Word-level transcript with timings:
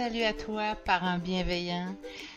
Salut 0.00 0.22
à 0.22 0.32
toi, 0.32 0.76
parent 0.84 1.18
bienveillant. 1.18 1.92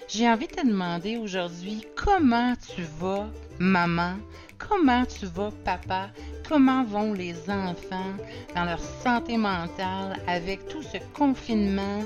J'ai 0.07 0.27
envie 0.27 0.47
de 0.47 0.53
te 0.53 0.65
demander 0.65 1.17
aujourd'hui 1.17 1.85
comment 1.95 2.55
tu 2.73 2.81
vas, 2.97 3.27
maman? 3.59 4.15
Comment 4.57 5.05
tu 5.05 5.27
vas, 5.27 5.51
papa? 5.63 6.09
Comment 6.49 6.83
vont 6.83 7.13
les 7.13 7.35
enfants 7.51 8.15
dans 8.55 8.65
leur 8.65 8.79
santé 8.79 9.37
mentale 9.37 10.19
avec 10.25 10.67
tout 10.69 10.81
ce 10.81 10.97
confinement, 11.13 12.01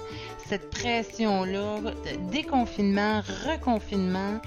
cette 0.45 0.69
pression-là, 0.71 1.77
déconfinement, 2.29 3.21
reconfinement? 3.47 4.41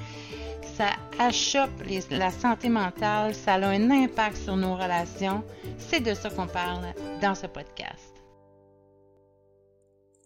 Ça 0.76 0.90
achoppe 1.18 1.84
la 2.10 2.30
santé 2.30 2.68
mentale, 2.68 3.34
ça 3.34 3.54
a 3.54 3.66
un 3.66 3.90
impact 3.90 4.36
sur 4.36 4.58
nos 4.58 4.74
relations. 4.74 5.42
C'est 5.78 6.00
de 6.00 6.12
ça 6.12 6.28
qu'on 6.28 6.46
parle 6.46 6.84
dans 7.22 7.34
ce 7.34 7.46
podcast. 7.46 8.07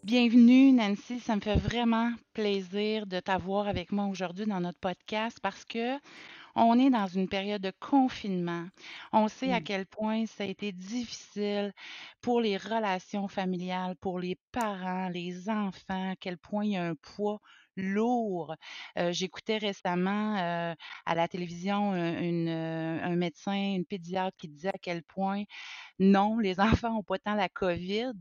Bienvenue 0.04 0.72
Nancy, 0.72 1.20
ça 1.20 1.36
me 1.36 1.40
fait 1.40 1.54
vraiment 1.54 2.10
plaisir 2.32 3.06
de 3.06 3.20
t'avoir 3.20 3.68
avec 3.68 3.92
moi 3.92 4.06
aujourd'hui 4.06 4.46
dans 4.46 4.60
notre 4.60 4.80
podcast 4.80 5.38
parce 5.40 5.64
que 5.64 5.96
on 6.56 6.76
est 6.78 6.90
dans 6.90 7.06
une 7.06 7.28
période 7.28 7.62
de 7.62 7.72
confinement. 7.78 8.66
On 9.12 9.28
sait 9.28 9.52
à 9.52 9.60
quel 9.60 9.86
point 9.86 10.26
ça 10.26 10.42
a 10.42 10.46
été 10.48 10.72
difficile 10.72 11.72
pour 12.20 12.40
les 12.40 12.56
relations 12.56 13.28
familiales, 13.28 13.94
pour 13.96 14.18
les 14.18 14.36
parents, 14.50 15.08
les 15.08 15.48
enfants, 15.48 16.10
à 16.10 16.16
quel 16.16 16.36
point 16.36 16.64
il 16.64 16.72
y 16.72 16.76
a 16.76 16.84
un 16.84 16.96
poids 16.96 17.40
lourd. 17.76 18.54
Euh, 18.98 19.12
J'écoutais 19.12 19.58
récemment 19.58 20.36
euh, 20.36 20.74
à 21.06 21.14
la 21.14 21.28
télévision 21.28 21.94
une, 21.94 22.48
euh, 22.48 23.02
un 23.02 23.16
médecin, 23.16 23.54
une 23.54 23.84
pédiatre 23.84 24.36
qui 24.36 24.48
disait 24.48 24.68
à 24.68 24.78
quel 24.80 25.02
point 25.02 25.44
non, 26.02 26.38
les 26.38 26.58
enfants 26.84 26.90
n'ont 26.94 27.02
pas 27.02 27.18
tant 27.18 27.34
la 27.34 27.48
COVID. 27.48 28.12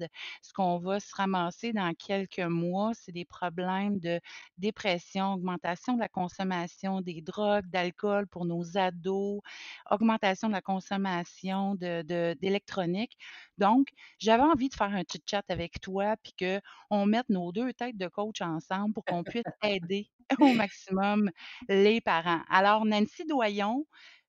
Ce 0.41 0.53
qu'on 0.53 0.79
va 0.79 0.99
se 0.99 1.15
ramasser 1.15 1.73
dans 1.73 1.93
quelques 1.93 2.39
mois, 2.39 2.91
c'est 2.93 3.11
des 3.11 3.25
problèmes 3.25 3.99
de 3.99 4.19
dépression, 4.57 5.33
augmentation 5.33 5.95
de 5.95 5.99
la 5.99 6.09
consommation 6.09 7.01
des 7.01 7.21
drogues, 7.21 7.67
d'alcool 7.69 8.27
pour 8.27 8.45
nos 8.45 8.77
ados, 8.77 9.41
augmentation 9.89 10.47
de 10.47 10.53
la 10.53 10.61
consommation 10.61 11.75
de, 11.75 12.01
de- 12.03 12.35
d'électronique. 12.39 13.17
Donc, 13.57 13.87
j'avais 14.19 14.43
envie 14.43 14.69
de 14.69 14.75
faire 14.75 14.91
un 14.93 15.03
chit-chat 15.09 15.43
avec 15.49 15.81
toi, 15.81 16.15
puis 16.23 16.33
qu'on 16.37 17.05
mette 17.05 17.29
nos 17.29 17.51
deux 17.51 17.73
têtes 17.73 17.97
de 17.97 18.07
coach 18.07 18.41
ensemble 18.41 18.93
pour 18.93 19.05
qu'on 19.05 19.23
puisse 19.23 19.43
aider 19.63 20.09
au 20.39 20.53
maximum 20.53 21.29
les 21.67 22.01
parents. 22.01 22.41
Alors, 22.49 22.85
Nancy 22.85 23.25
Doyon, 23.25 23.85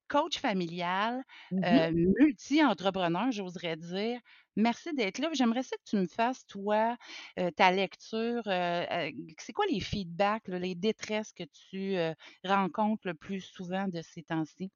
coach 0.09 0.39
familial, 0.39 1.23
Mmh 1.51 1.67
mh. 1.71 1.83
euh, 1.83 1.91
multi-entrepreneur, 1.93 3.31
j'oserais 3.33 3.77
dire. 3.77 4.21
Merci 4.57 4.93
d'être 4.95 5.19
là. 5.19 5.29
J'aimerais 5.33 5.63
ça 5.63 5.77
que 5.77 5.83
tu 5.89 5.97
me 5.97 6.07
fasses, 6.07 6.47
toi, 6.47 6.97
euh, 7.39 7.51
ta 7.51 7.71
lecture. 7.73 8.43
euh, 8.47 9.11
c'est 9.39 9.53
quoi 9.53 9.65
les 9.71 9.81
feedbacks, 9.81 10.49
là, 10.49 10.59
les 10.59 10.75
détresses 10.75 11.33
que 11.33 11.45
tu 11.45 11.97
rencontres 12.45 13.07
le 13.07 13.15
plus 13.15 13.41
souvent 13.41 13.89
de 13.89 14.03
ces 14.03 14.23
temps-ci? 14.23 14.71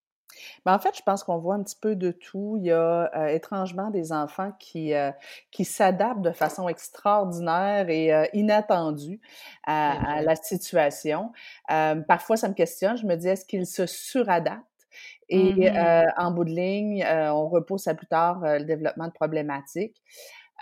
Ben, 0.64 0.74
en 0.74 0.78
fait, 0.78 0.96
je 0.96 1.02
pense 1.02 1.22
qu'on 1.24 1.38
voit 1.38 1.54
un 1.54 1.62
petit 1.62 1.76
peu 1.80 1.94
de 1.96 2.10
tout. 2.10 2.56
Il 2.58 2.64
y 2.66 2.72
a, 2.72 3.30
étrangement 3.32 3.90
des 3.90 4.12
enfants 4.12 4.52
qui, 4.58 4.92
s'adaptent 5.64 6.22
de 6.22 6.32
façon 6.32 6.68
extraordinaire 6.68 7.88
et 7.88 8.28
inattendue 8.32 9.20
à 9.64 10.16
à 10.16 10.22
la 10.22 10.36
situation. 10.36 11.32
Parfois, 11.68 12.36
ça 12.36 12.48
me 12.48 12.54
questionne. 12.54 12.96
Je 12.96 13.06
me 13.06 13.16
dis: 13.16 13.28
«Est-ce 13.28 13.44
qu'ils 13.44 13.66
se 13.66 13.86
suradaptent?» 13.86 14.75
Et 15.28 15.54
Mhm. 15.54 15.70
heu, 15.78 16.06
en 16.18 16.32
bout 16.32 16.44
de 16.44 16.50
ligne, 16.50 17.04
heu, 17.04 17.30
on 17.32 17.48
repousse 17.48 17.86
à 17.88 17.94
plus 17.94 18.06
tard, 18.08 18.44
heu, 18.44 18.58
le 18.58 18.64
développement 18.64 19.08
de 19.08 19.12
problématiques. 19.12 20.02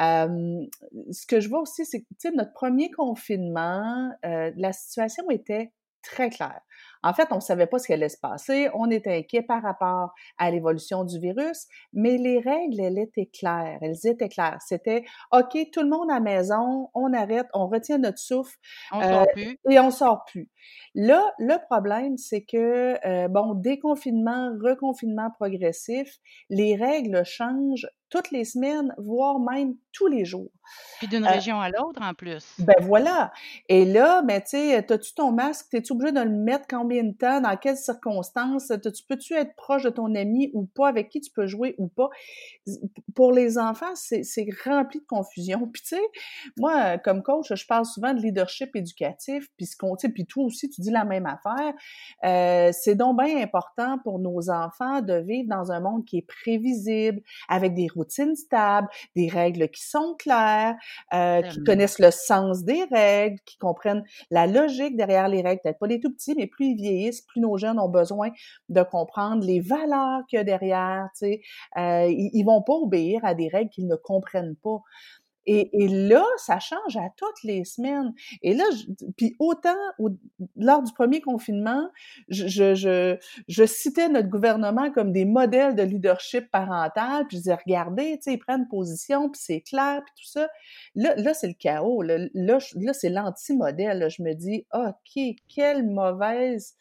Ce 0.01 1.27
que 1.29 1.41
je 1.41 1.49
vois 1.49 1.61
aussi, 1.63 1.87
c'est 1.87 2.03
que, 2.03 2.37
notre 2.37 2.53
premier 2.55 2.91
confinement, 2.93 4.11
la 4.25 4.73
situation 4.73 5.31
était 5.31 5.73
très 6.03 6.31
claire. 6.31 6.61
En 7.05 7.13
fait, 7.15 7.29
on 7.33 7.37
ne 7.37 7.41
savait 7.41 7.67
pas 7.67 7.79
ce 7.79 7.87
qui 7.87 7.93
allait 7.93 8.09
se 8.09 8.19
passer, 8.19 8.69
on 8.75 8.91
était 8.91 9.17
inquiet 9.19 9.43
par 9.43 9.63
rapport 9.63 10.15
à 10.39 10.51
l'évolution 10.51 11.05
du 11.05 11.19
virus, 11.21 11.67
mais 11.93 12.17
les 12.19 12.41
règles, 12.41 12.81
elles 12.81 12.99
étaient 12.99 13.27
claires, 13.27 13.79
elles 13.83 14.07
étaient 14.07 14.29
claires. 14.31 14.59
C'était: 14.67 15.05
«OK, 15.33 15.57
tout 15.73 15.83
le 15.83 15.89
monde 15.91 16.11
à 16.11 16.15
la 16.15 16.21
maison, 16.21 16.89
on 16.95 17.13
arrête, 17.13 17.47
on 17.55 17.69
retient 17.69 17.99
notre 17.99 18.19
souffle, 18.19 18.57
On 18.91 19.03
heu, 19.03 19.05
sort 19.05 19.31
plus. 19.31 19.59
et 19.71 19.79
on 19.81 19.91
sort 19.91 20.25
plus». 20.27 20.51
Là, 20.95 21.33
le 21.39 21.57
problème, 21.67 22.17
c'est 22.17 22.43
que, 22.45 22.95
heu, 23.25 23.29
bon, 23.29 23.55
déconfinement, 23.55 24.51
reconfinement 24.63 25.31
progressif, 25.39 26.19
les 26.51 26.77
règles 26.77 27.25
changent 27.25 27.87
toutes 28.15 28.31
les 28.31 28.45
semaines, 28.45 28.95
voire 28.97 29.41
même 29.41 29.75
tous 29.93 30.07
les 30.07 30.25
jours. 30.25 30.51
Puis 30.99 31.09
d'une 31.09 31.25
Euh, 31.25 31.31
région 31.31 31.61
à 31.61 31.69
l'autre 31.69 32.01
en 32.01 32.15
plus. 32.15 32.55
ben 32.61 32.75
voilà. 32.81 33.33
Et 33.69 33.85
là, 33.85 34.23
ben, 34.23 34.41
tu 34.41 34.51
sais, 34.51 34.77
as-tu 34.77 35.15
ton 35.15 35.33
masque? 35.33 35.67
T'es-tu 35.71 35.93
obligé 35.93 36.13
de 36.13 36.21
le 36.21 36.31
mettre 36.31 36.67
combien 36.69 37.03
de 37.03 37.13
temps? 37.13 37.41
Dans 37.41 37.57
quelles 37.57 37.77
circonstances? 37.77 38.69
Peux-tu 39.09 39.35
être 39.35 39.55
proche 39.57 39.83
de 39.83 39.91
ton 39.91 40.15
ami 40.15 40.51
ou 40.55 40.65
pas? 40.65 40.89
Avec 40.89 41.09
qui 41.11 41.21
tu 41.21 41.31
peux 41.33 41.47
jouer 41.47 41.75
ou 41.79 41.89
pas? 41.89 42.09
Pour 43.17 43.33
les 43.33 43.59
enfants, 43.59 43.95
c'est 43.95 44.23
c'est 44.23 44.47
rempli 44.65 45.01
de 45.01 45.05
confusion. 45.07 45.69
Puis 45.73 45.83
tu 45.83 45.97
sais, 45.97 46.03
moi, 46.57 46.99
comme 46.99 47.23
coach, 47.23 47.53
je 47.53 47.67
parle 47.67 47.85
souvent 47.85 48.15
de 48.15 48.21
leadership 48.21 48.75
éducatif, 48.77 49.49
puis 49.57 49.67
ce 49.67 49.77
qu'on, 49.77 49.97
puis 49.97 50.25
toi 50.27 50.45
aussi, 50.45 50.69
tu 50.71 50.81
dis 50.81 50.91
la 50.91 51.05
même 51.05 51.27
affaire. 51.27 51.75
Euh, 52.25 52.71
c'est 52.73 52.95
donc 52.95 53.21
bien 53.21 53.43
important 53.43 53.99
pour 54.05 54.19
nos 54.19 54.51
enfants 54.51 55.01
de 55.03 55.15
vivre 55.15 55.49
dans 55.49 55.73
un 55.73 55.81
monde 55.81 56.05
qui 56.05 56.19
est 56.19 56.27
prévisible, 56.27 57.21
avec 57.49 57.75
des 57.75 57.89
routines 57.95 58.04
stables, 58.37 58.89
des 59.17 59.29
règles 59.29 59.69
qui 59.69 59.85
sont 59.85 60.15
claires, 60.19 60.75
euh, 61.13 61.43
qui 61.43 61.63
connaissent 61.65 61.99
le 61.99 62.11
sens 62.11 62.65
des 62.65 62.85
règles, 62.91 63.39
qui 63.45 63.57
comprennent 63.59 64.05
la 64.31 64.47
logique 64.47 64.97
derrière 64.97 65.29
les 65.29 65.43
règles. 65.43 65.61
Peut-être 65.63 65.79
pas 65.79 65.87
les 65.87 66.01
tout 66.01 66.13
petits, 66.13 66.35
mais 66.37 66.47
plus 66.47 66.67
ils 66.67 66.77
vieillissent, 66.77 67.23
plus 67.23 67.41
nos 67.41 67.57
jeunes 67.57 67.79
ont 67.79 67.89
besoin 67.89 68.31
de 68.69 68.83
comprendre 68.83 69.45
les 69.45 69.61
valeurs 69.61 70.23
qu'il 70.29 70.39
y 70.39 70.41
a 70.41 70.45
derrière. 70.45 71.09
Tu 71.19 71.27
sais, 71.27 71.41
euh, 71.77 72.07
ils, 72.09 72.31
ils 72.33 72.45
vont 72.45 72.63
pas 72.63 72.75
obéir 72.75 73.25
à 73.25 73.35
des 73.35 73.49
règles 73.49 73.71
qu'ils 73.71 73.87
ne 73.87 73.97
comprennent 73.97 74.57
pas. 74.57 74.81
Et, 75.47 75.85
et, 75.85 75.89
là, 75.89 76.25
ça 76.39 76.59
change 76.59 76.97
à 76.97 77.09
toutes 77.17 77.43
les 77.43 77.65
semaines. 77.65 78.13
Et 78.43 78.55
là, 78.55 78.65
puis 79.17 79.37
autant 79.39 79.77
au, 79.99 80.11
lors 80.57 80.83
du 80.83 80.93
premier 80.93 81.21
confinement, 81.21 81.89
je, 82.29 82.75
je, 82.75 83.17
je, 83.49 83.65
citais 83.65 84.09
notre 84.09 84.29
gouvernement 84.29 84.91
comme 84.91 85.13
des 85.13 85.25
modèles 85.25 85.75
de 85.75 85.83
leadership 85.83 86.51
parental, 86.51 87.27
puis 87.27 87.37
je 87.37 87.43
disais, 87.43 87.55
regardez, 87.55 88.19
ils 88.27 88.39
prennent 88.39 88.69
position, 88.69 89.31
puis 89.31 89.41
c'est 89.45 89.61
clair, 89.61 90.03
puis 90.05 90.15
tout 90.17 90.31
ça. 90.31 90.49
Là, 90.95 91.15
là 91.17 91.35
c'est 91.35 91.49
le 91.49 91.55
chaos. 91.55 92.03
Là, 92.03 92.19
là, 92.35 92.59
là 92.77 92.93
c'est 92.93 93.11
l'anti-modèle. 93.11 94.09
Je 94.11 94.23
me 94.23 94.35
dis, 94.35 94.67
OK, 94.73 95.23
quelle 95.49 95.87
mauvaise 95.87 96.77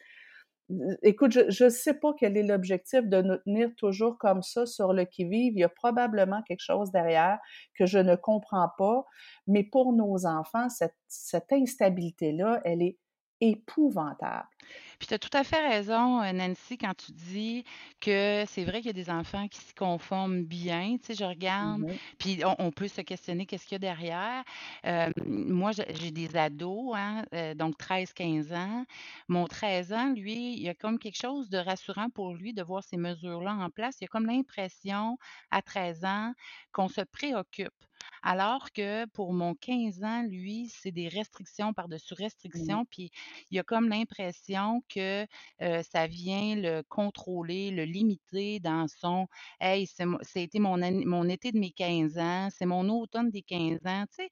Écoute, 1.02 1.32
je 1.50 1.64
ne 1.66 1.70
sais 1.70 1.94
pas 1.94 2.14
quel 2.18 2.38
est 2.38 2.44
l'objectif 2.44 3.02
de 3.04 3.22
nous 3.22 3.38
tenir 3.38 3.70
toujours 3.76 4.18
comme 4.18 4.42
ça 4.42 4.66
sur 4.66 4.94
le 4.94 5.06
qui-vive. 5.06 5.54
Il 5.56 5.60
y 5.60 5.64
a 5.64 5.70
probablement 5.70 6.42
quelque 6.44 6.62
chose 6.62 6.92
derrière 6.92 7.40
que 7.78 7.86
je 7.86 8.00
ne 8.00 8.16
comprends 8.16 8.70
pas. 8.78 9.06
Mais 9.48 9.64
pour 9.64 9.94
nos 9.94 10.26
enfants, 10.26 10.70
cette, 10.70 10.96
cette 11.08 11.52
instabilité-là, 11.52 12.62
elle 12.64 12.82
est 12.82 12.98
épouvantable. 13.44 14.48
Puis 15.00 15.08
tu 15.08 15.14
as 15.16 15.20
tout 15.20 15.36
à 15.38 15.44
fait 15.44 15.68
raison, 15.68 16.22
euh, 16.22 16.32
Nancy, 16.32 16.78
quand 16.78 16.94
tu 16.96 17.12
dis 17.12 17.66
que 18.00 18.46
c'est 18.48 18.64
vrai 18.64 18.78
qu'il 18.78 18.88
y 18.88 18.90
a 18.90 18.94
des 18.94 19.10
enfants 19.10 19.48
qui 19.50 19.60
s'y 19.60 19.74
conforment 19.74 20.44
bien. 20.44 20.98
Tu 20.98 21.08
sais, 21.08 21.16
je 21.16 21.26
regarde, 21.26 21.84
puis 22.18 22.42
on, 22.46 22.56
on 22.60 22.72
peut 22.72 22.88
se 22.88 23.02
questionner 23.02 23.46
qu'est-ce 23.46 23.66
qu'il 23.66 23.74
y 23.74 23.76
a 23.76 23.80
derrière. 23.80 24.44
Euh, 24.86 25.10
moi, 25.26 25.72
j'ai 25.74 25.84
j'ai 25.94 26.12
des 26.12 26.38
ados, 26.38 26.96
hein, 26.96 27.26
euh, 27.34 27.54
donc 27.54 27.78
13-15 27.78 28.54
ans. 28.54 28.86
Mon 29.28 29.46
13 29.48 29.94
ans, 29.94 30.14
lui, 30.14 30.54
il 30.54 30.62
y 30.62 30.70
a 30.70 30.74
comme 30.74 30.98
quelque 30.98 31.20
chose 31.20 31.50
de 31.50 31.58
rassurant 31.58 32.10
pour 32.10 32.34
lui 32.34 32.54
de 32.54 32.64
voir 32.64 32.84
ces 32.84 32.98
mesures-là 32.98 33.54
en 33.56 33.70
place. 33.70 33.98
Il 34.00 34.06
y 34.06 34.06
a 34.06 34.08
comme 34.08 34.26
l'impression, 34.26 35.18
à 35.52 35.62
13 35.62 36.06
ans, 36.06 36.34
qu'on 36.72 36.88
se 36.88 37.02
préoccupe. 37.02 37.74
Alors 38.24 38.72
que 38.72 39.06
pour 39.08 39.34
mon 39.34 39.54
15 39.54 40.04
ans, 40.04 40.24
lui, 40.24 40.70
c'est 40.70 40.92
des 40.92 41.10
restrictions 41.10 41.74
par-dessus 41.74 42.14
restrictions, 42.14 42.86
puis 42.86 43.12
il 43.52 43.60
a 43.60 43.64
comme 43.64 43.90
l'impression 43.90 44.82
que 44.88 45.28
euh, 45.62 45.84
ça 45.84 46.08
vient 46.08 46.56
le 46.56 46.84
contrôler, 46.88 47.70
le 47.72 47.84
limiter 47.84 48.60
dans 48.62 48.88
son 48.88 49.28
Hey, 49.60 49.88
c'était 49.88 50.60
mon, 50.60 50.78
mon 51.06 51.28
été 51.30 51.52
de 51.52 51.60
mes 51.60 51.72
15 51.72 52.18
ans, 52.18 52.48
c'est 52.50 52.66
mon 52.66 52.88
automne 52.90 53.30
des 53.30 53.42
15 53.42 53.80
ans. 53.86 54.06
Tu 54.08 54.24
sais, 54.24 54.30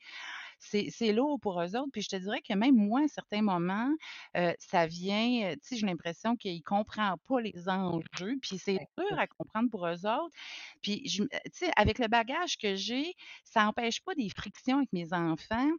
c'est 0.61 1.11
lourd 1.13 1.39
pour 1.41 1.61
eux 1.61 1.75
autres. 1.75 1.89
Puis 1.91 2.01
je 2.03 2.09
te 2.09 2.15
dirais 2.15 2.41
que 2.47 2.53
même 2.53 2.75
moi, 2.75 3.01
à 3.05 3.07
certains 3.07 3.41
moments, 3.41 3.91
euh, 4.37 4.53
ça 4.59 4.87
vient, 4.87 5.51
euh, 5.51 5.53
tu 5.55 5.59
sais, 5.63 5.75
j'ai 5.77 5.85
l'impression 5.87 6.35
qu'ils 6.35 6.57
ne 6.57 6.61
comprennent 6.61 7.15
pas 7.27 7.41
les 7.41 7.67
enjeux. 7.69 8.37
Puis 8.41 8.57
c'est 8.59 8.79
dur 8.97 9.17
à 9.19 9.27
comprendre 9.27 9.69
pour 9.69 9.87
eux 9.87 10.05
autres. 10.05 10.35
Puis, 10.81 11.03
me- 11.19 11.27
tu 11.27 11.51
sais, 11.53 11.71
avec 11.75 11.99
le 11.99 12.07
bagage 12.07 12.57
que 12.57 12.75
j'ai, 12.75 13.13
ça 13.43 13.63
n'empêche 13.63 14.01
pas 14.01 14.13
des 14.15 14.29
frictions 14.29 14.77
avec 14.77 14.93
mes 14.93 15.13
enfants. 15.13 15.69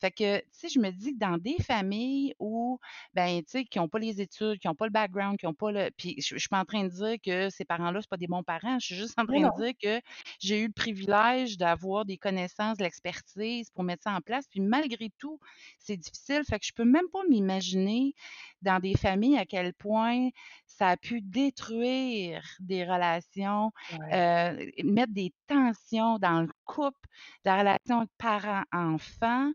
Fait 0.00 0.10
que, 0.10 0.38
tu 0.40 0.44
sais, 0.52 0.68
je 0.68 0.78
me 0.78 0.90
dis 0.90 1.12
que 1.14 1.18
dans 1.18 1.38
des 1.38 1.56
familles 1.62 2.34
où, 2.38 2.78
ben, 3.14 3.40
tu 3.42 3.50
sais, 3.50 3.64
qui 3.64 3.78
n'ont 3.78 3.88
pas 3.88 3.98
les 3.98 4.20
études, 4.20 4.58
qui 4.58 4.66
n'ont 4.68 4.74
pas 4.74 4.86
le 4.86 4.92
background, 4.92 5.38
qui 5.38 5.46
n'ont 5.46 5.54
pas 5.54 5.72
le. 5.72 5.90
Puis, 5.96 6.16
je, 6.20 6.34
je 6.34 6.38
suis 6.38 6.48
pas 6.48 6.60
en 6.60 6.64
train 6.64 6.84
de 6.84 6.88
dire 6.88 7.16
que 7.24 7.50
ces 7.50 7.64
parents-là, 7.64 8.00
c'est 8.00 8.10
pas 8.10 8.16
des 8.16 8.26
bons 8.26 8.42
parents. 8.42 8.78
Je 8.78 8.86
suis 8.86 8.94
juste 8.96 9.18
en 9.18 9.26
Non, 9.26 9.26
train 9.26 9.44
de 9.44 9.50
dire 9.50 9.72
que 9.82 10.00
j'ai 10.40 10.60
eu 10.60 10.66
le 10.66 10.72
privilège 10.72 11.56
d'avoir 11.58 12.04
des 12.04 12.18
connaissances, 12.18 12.78
de 12.78 12.84
l'expertise 12.84 13.70
pour 13.70 13.84
mettre 13.84 14.02
ça 14.04 14.12
en 14.12 14.20
place 14.20 14.29
place. 14.30 14.46
Puis 14.48 14.60
malgré 14.60 15.10
tout, 15.18 15.38
c'est 15.78 15.96
difficile. 15.96 16.42
Fait 16.48 16.58
que 16.58 16.66
je 16.66 16.72
peux 16.72 16.84
même 16.84 17.08
pas 17.12 17.22
m'imaginer 17.28 18.14
dans 18.62 18.78
des 18.80 18.96
familles 18.96 19.38
à 19.38 19.46
quel 19.46 19.74
point 19.74 20.28
ça 20.66 20.88
a 20.90 20.96
pu 20.96 21.20
détruire 21.22 22.42
des 22.60 22.84
relations, 22.84 23.72
euh, 24.12 24.66
mettre 24.84 25.12
des 25.12 25.32
tensions 25.46 26.18
dans 26.18 26.42
le 26.42 26.48
couple, 26.64 27.08
dans 27.44 27.56
la 27.56 27.60
relation 27.62 28.06
parents-enfants. 28.18 29.52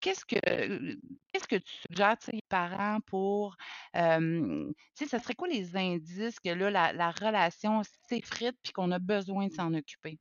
Qu'est-ce 0.00 0.24
que 0.24 0.36
qu'est-ce 1.32 1.48
que 1.48 1.56
tu 1.56 1.72
suggères, 1.88 2.18
tu 2.18 2.26
sais, 2.30 2.40
parents 2.48 3.00
pour, 3.06 3.56
euh, 3.96 4.72
tu 4.94 5.04
sais, 5.04 5.06
ça 5.10 5.18
serait 5.18 5.34
quoi 5.34 5.48
les 5.48 5.76
indices 5.76 6.38
que 6.40 6.50
là, 6.50 6.70
la, 6.70 6.92
la 6.92 7.10
relation 7.10 7.82
s'effrite 8.08 8.56
puis 8.62 8.72
qu'on 8.72 8.92
a 8.92 8.98
besoin 8.98 9.48
de 9.48 9.52
s'en 9.52 9.74
occuper? 9.74 10.18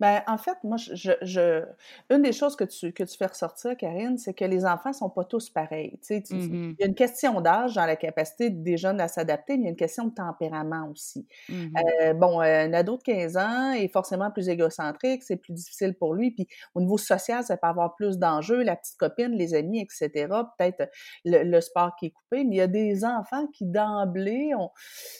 Ben, 0.00 0.22
en 0.26 0.38
fait, 0.38 0.56
moi, 0.62 0.76
je, 0.76 1.12
je, 1.22 1.64
une 2.10 2.22
des 2.22 2.32
choses 2.32 2.56
que 2.56 2.64
tu, 2.64 2.92
que 2.92 3.02
tu 3.02 3.16
fais 3.16 3.26
ressortir, 3.26 3.76
Karine, 3.76 4.18
c'est 4.18 4.34
que 4.34 4.44
les 4.44 4.64
enfants 4.64 4.92
sont 4.92 5.10
pas 5.10 5.24
tous 5.24 5.50
pareils. 5.50 5.98
Tu 6.02 6.22
sais, 6.22 6.34
mmh 6.34 6.74
Il 6.78 6.80
y 6.80 6.84
a 6.84 6.86
une 6.86 6.94
question 6.94 7.40
d'âge 7.40 7.74
dans 7.74 7.86
la 7.86 7.96
capacité 7.96 8.50
des 8.50 8.76
jeunes 8.76 9.00
à 9.00 9.08
s'adapter, 9.08 9.56
mais 9.56 9.62
il 9.62 9.64
y 9.64 9.68
a 9.68 9.70
une 9.70 9.76
question 9.76 10.06
de 10.06 10.14
tempérament 10.14 10.88
aussi. 10.90 11.26
Mmh 11.48 11.66
euh, 12.02 12.14
bon, 12.14 12.40
un 12.40 12.72
ado 12.72 12.96
de 12.96 13.02
15 13.02 13.36
ans 13.36 13.72
est 13.72 13.88
forcément 13.88 14.30
plus 14.30 14.48
égocentrique, 14.48 15.22
c'est 15.22 15.36
plus 15.36 15.52
difficile 15.52 15.94
pour 15.94 16.14
lui, 16.14 16.30
puis 16.30 16.46
au 16.74 16.80
niveau 16.80 16.98
social, 16.98 17.42
ça 17.44 17.56
peut 17.56 17.66
avoir 17.66 17.94
plus 17.94 18.18
d'enjeux, 18.18 18.62
la 18.62 18.76
petite 18.76 18.96
copine, 18.96 19.32
les 19.32 19.54
amis, 19.54 19.80
etc., 19.80 20.26
peut-être 20.58 20.90
le, 21.24 21.60
sport 21.60 21.96
qui 21.98 22.06
est 22.06 22.10
coupé, 22.10 22.44
mais 22.44 22.56
il 22.56 22.58
y 22.58 22.60
a 22.60 22.66
des 22.66 23.04
enfants 23.04 23.46
qui, 23.48 23.64
d'emblée, 23.66 24.52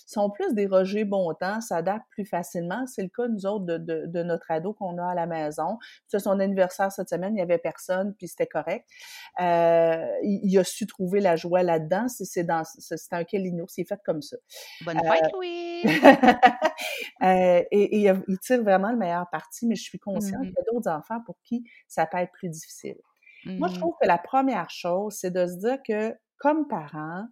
sont 0.06 0.30
plus 0.30 0.54
des 0.54 0.66
Roger 0.66 1.04
Bontemps, 1.04 1.60
s'adaptent 1.60 2.08
plus 2.10 2.24
facilement. 2.24 2.86
C'est 2.86 3.02
le 3.02 3.08
cas, 3.08 3.28
nous 3.28 3.46
autres, 3.46 3.64
de, 3.64 3.78
de, 3.78 4.06
de 4.06 4.22
notre 4.22 4.45
ado 4.50 4.72
qu'on 4.72 4.98
a 4.98 5.10
à 5.10 5.14
la 5.14 5.26
maison. 5.26 5.78
C'est 6.08 6.18
son 6.18 6.38
anniversaire 6.40 6.92
cette 6.92 7.08
semaine, 7.08 7.32
il 7.32 7.36
n'y 7.36 7.42
avait 7.42 7.58
personne, 7.58 8.14
puis 8.14 8.28
c'était 8.28 8.46
correct. 8.46 8.88
Euh, 9.40 10.06
il, 10.22 10.58
a 10.58 10.64
su 10.64 10.86
trouver 10.86 11.20
la 11.20 11.36
joie 11.36 11.62
là-dedans. 11.62 12.06
C'est 12.08 12.44
dans, 12.44 12.62
c'est 12.64 13.12
un 13.12 13.24
Kelino, 13.24 13.66
c'est 13.68 13.84
fait 13.84 14.00
comme 14.04 14.22
ça. 14.22 14.36
Bonne 14.84 14.98
fête, 14.98 15.24
euh, 15.34 15.38
oui! 15.38 15.82
euh, 17.22 17.62
et, 17.70 17.98
il, 18.00 18.38
tire 18.38 18.62
vraiment 18.62 18.90
le 18.90 18.96
meilleur 18.96 19.28
parti, 19.30 19.66
mais 19.66 19.74
je 19.74 19.82
suis 19.82 19.98
consciente 19.98 20.42
mm-hmm. 20.42 20.46
qu'il 20.46 20.54
y 20.56 20.68
a 20.68 20.72
d'autres 20.72 20.90
enfants 20.90 21.20
pour 21.24 21.36
qui 21.42 21.64
ça 21.88 22.06
peut 22.06 22.18
être 22.18 22.32
plus 22.32 22.48
difficile. 22.48 22.96
Moi, 23.44 23.68
je 23.68 23.74
mm-hmm. 23.74 23.78
trouve 23.78 23.94
que 24.00 24.08
la 24.08 24.18
première 24.18 24.70
chose, 24.70 25.14
c'est 25.20 25.30
de 25.30 25.46
se 25.46 25.54
dire 25.56 25.78
que 25.86 26.16
comme 26.38 26.68
parents, 26.68 27.26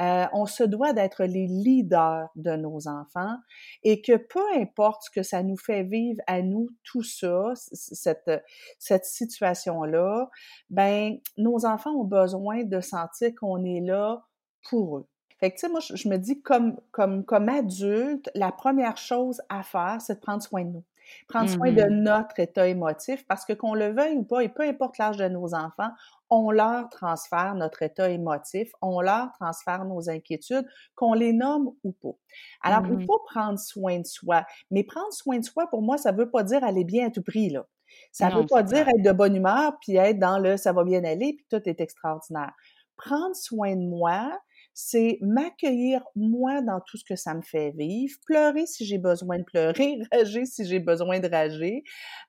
euh, 0.00 0.26
on 0.32 0.46
se 0.46 0.64
doit 0.64 0.92
d'être 0.92 1.24
les 1.24 1.46
leaders 1.46 2.28
de 2.36 2.52
nos 2.56 2.88
enfants 2.88 3.36
et 3.82 4.00
que 4.00 4.16
peu 4.16 4.42
importe 4.56 5.04
ce 5.04 5.10
que 5.10 5.22
ça 5.22 5.42
nous 5.42 5.56
fait 5.56 5.82
vivre 5.82 6.20
à 6.26 6.42
nous, 6.42 6.68
tout 6.84 7.02
ça, 7.02 7.52
cette, 7.54 8.30
cette 8.78 9.04
situation-là, 9.04 10.28
ben, 10.70 11.18
nos 11.36 11.66
enfants 11.66 11.92
ont 11.92 12.04
besoin 12.04 12.64
de 12.64 12.80
sentir 12.80 13.34
qu'on 13.34 13.64
est 13.64 13.80
là 13.80 14.24
pour 14.68 14.98
eux. 14.98 15.06
Fait 15.38 15.50
que, 15.50 15.56
tu 15.56 15.60
sais, 15.60 15.68
moi, 15.68 15.80
je, 15.80 16.08
me 16.08 16.16
dis, 16.16 16.40
comme, 16.40 16.80
comme, 16.92 17.24
comme 17.24 17.50
adulte, 17.50 18.30
la 18.34 18.52
première 18.52 18.96
chose 18.96 19.42
à 19.50 19.62
faire, 19.62 19.98
c'est 20.00 20.14
de 20.14 20.20
prendre 20.20 20.42
soin 20.42 20.64
de 20.64 20.70
nous 20.70 20.84
prendre 21.28 21.48
soin 21.48 21.72
de 21.72 21.82
mmh 21.82 21.96
notre 22.06 22.40
état 22.40 22.66
émotif 22.68 23.26
parce 23.26 23.44
que 23.44 23.52
qu'on 23.52 23.74
le 23.74 23.92
veuille 23.92 24.16
ou 24.16 24.24
pas, 24.24 24.40
et 24.40 24.48
peu 24.48 24.62
importe 24.62 24.98
l'âge 24.98 25.16
de 25.16 25.28
nos 25.28 25.54
enfants, 25.54 25.90
on 26.30 26.50
leur 26.50 26.88
transfère 26.90 27.54
notre 27.54 27.82
état 27.82 28.08
émotif, 28.10 28.70
on 28.82 29.00
leur 29.00 29.30
transfère 29.32 29.84
nos 29.84 30.10
inquiétudes, 30.10 30.66
qu'on 30.94 31.14
les 31.14 31.32
nomme 31.32 31.72
ou 31.84 31.92
pas. 31.92 32.16
Alors, 32.62 32.82
il 32.86 32.98
mmh 32.98 33.06
faut 33.06 33.20
prendre 33.26 33.58
soin 33.58 34.00
de 34.00 34.06
soi. 34.06 34.44
Mais 34.70 34.84
prendre 34.84 35.12
soin 35.12 35.38
de 35.38 35.44
soi, 35.44 35.68
pour 35.68 35.82
moi, 35.82 35.98
ça 35.98 36.12
veut 36.12 36.30
pas 36.30 36.42
dire 36.42 36.64
aller 36.64 36.84
bien 36.84 37.06
à 37.06 37.10
tout 37.10 37.22
prix, 37.22 37.50
là. 37.50 37.66
Ça 38.12 38.28
ne 38.28 38.40
veut 38.40 38.46
pas 38.46 38.62
dire 38.62 38.88
être 38.88 39.02
de 39.02 39.12
bonne 39.12 39.36
humeur, 39.36 39.78
puis 39.80 39.96
être 39.96 40.18
dans 40.18 40.38
le 40.38 40.56
ça 40.56 40.72
va 40.72 40.84
bien 40.84 41.04
aller, 41.04 41.34
puis 41.34 41.46
tout 41.48 41.68
est 41.68 41.80
extraordinaire. 41.80 42.52
Prendre 42.96 43.36
soin 43.36 43.76
de 43.76 43.86
moi, 43.86 44.38
c'est 44.78 45.18
m'accueillir 45.22 46.04
moi 46.16 46.60
dans 46.60 46.80
tout 46.82 46.98
ce 46.98 47.04
que 47.04 47.16
ça 47.16 47.32
me 47.32 47.40
fait 47.40 47.70
vivre, 47.70 48.14
pleurer 48.26 48.66
si 48.66 48.84
j'ai 48.84 48.98
besoin 48.98 49.38
de 49.38 49.42
pleurer, 49.42 49.98
rager 50.12 50.44
si 50.44 50.66
j'ai 50.66 50.80
besoin 50.80 51.18
de 51.18 51.26
rager, 51.28 51.82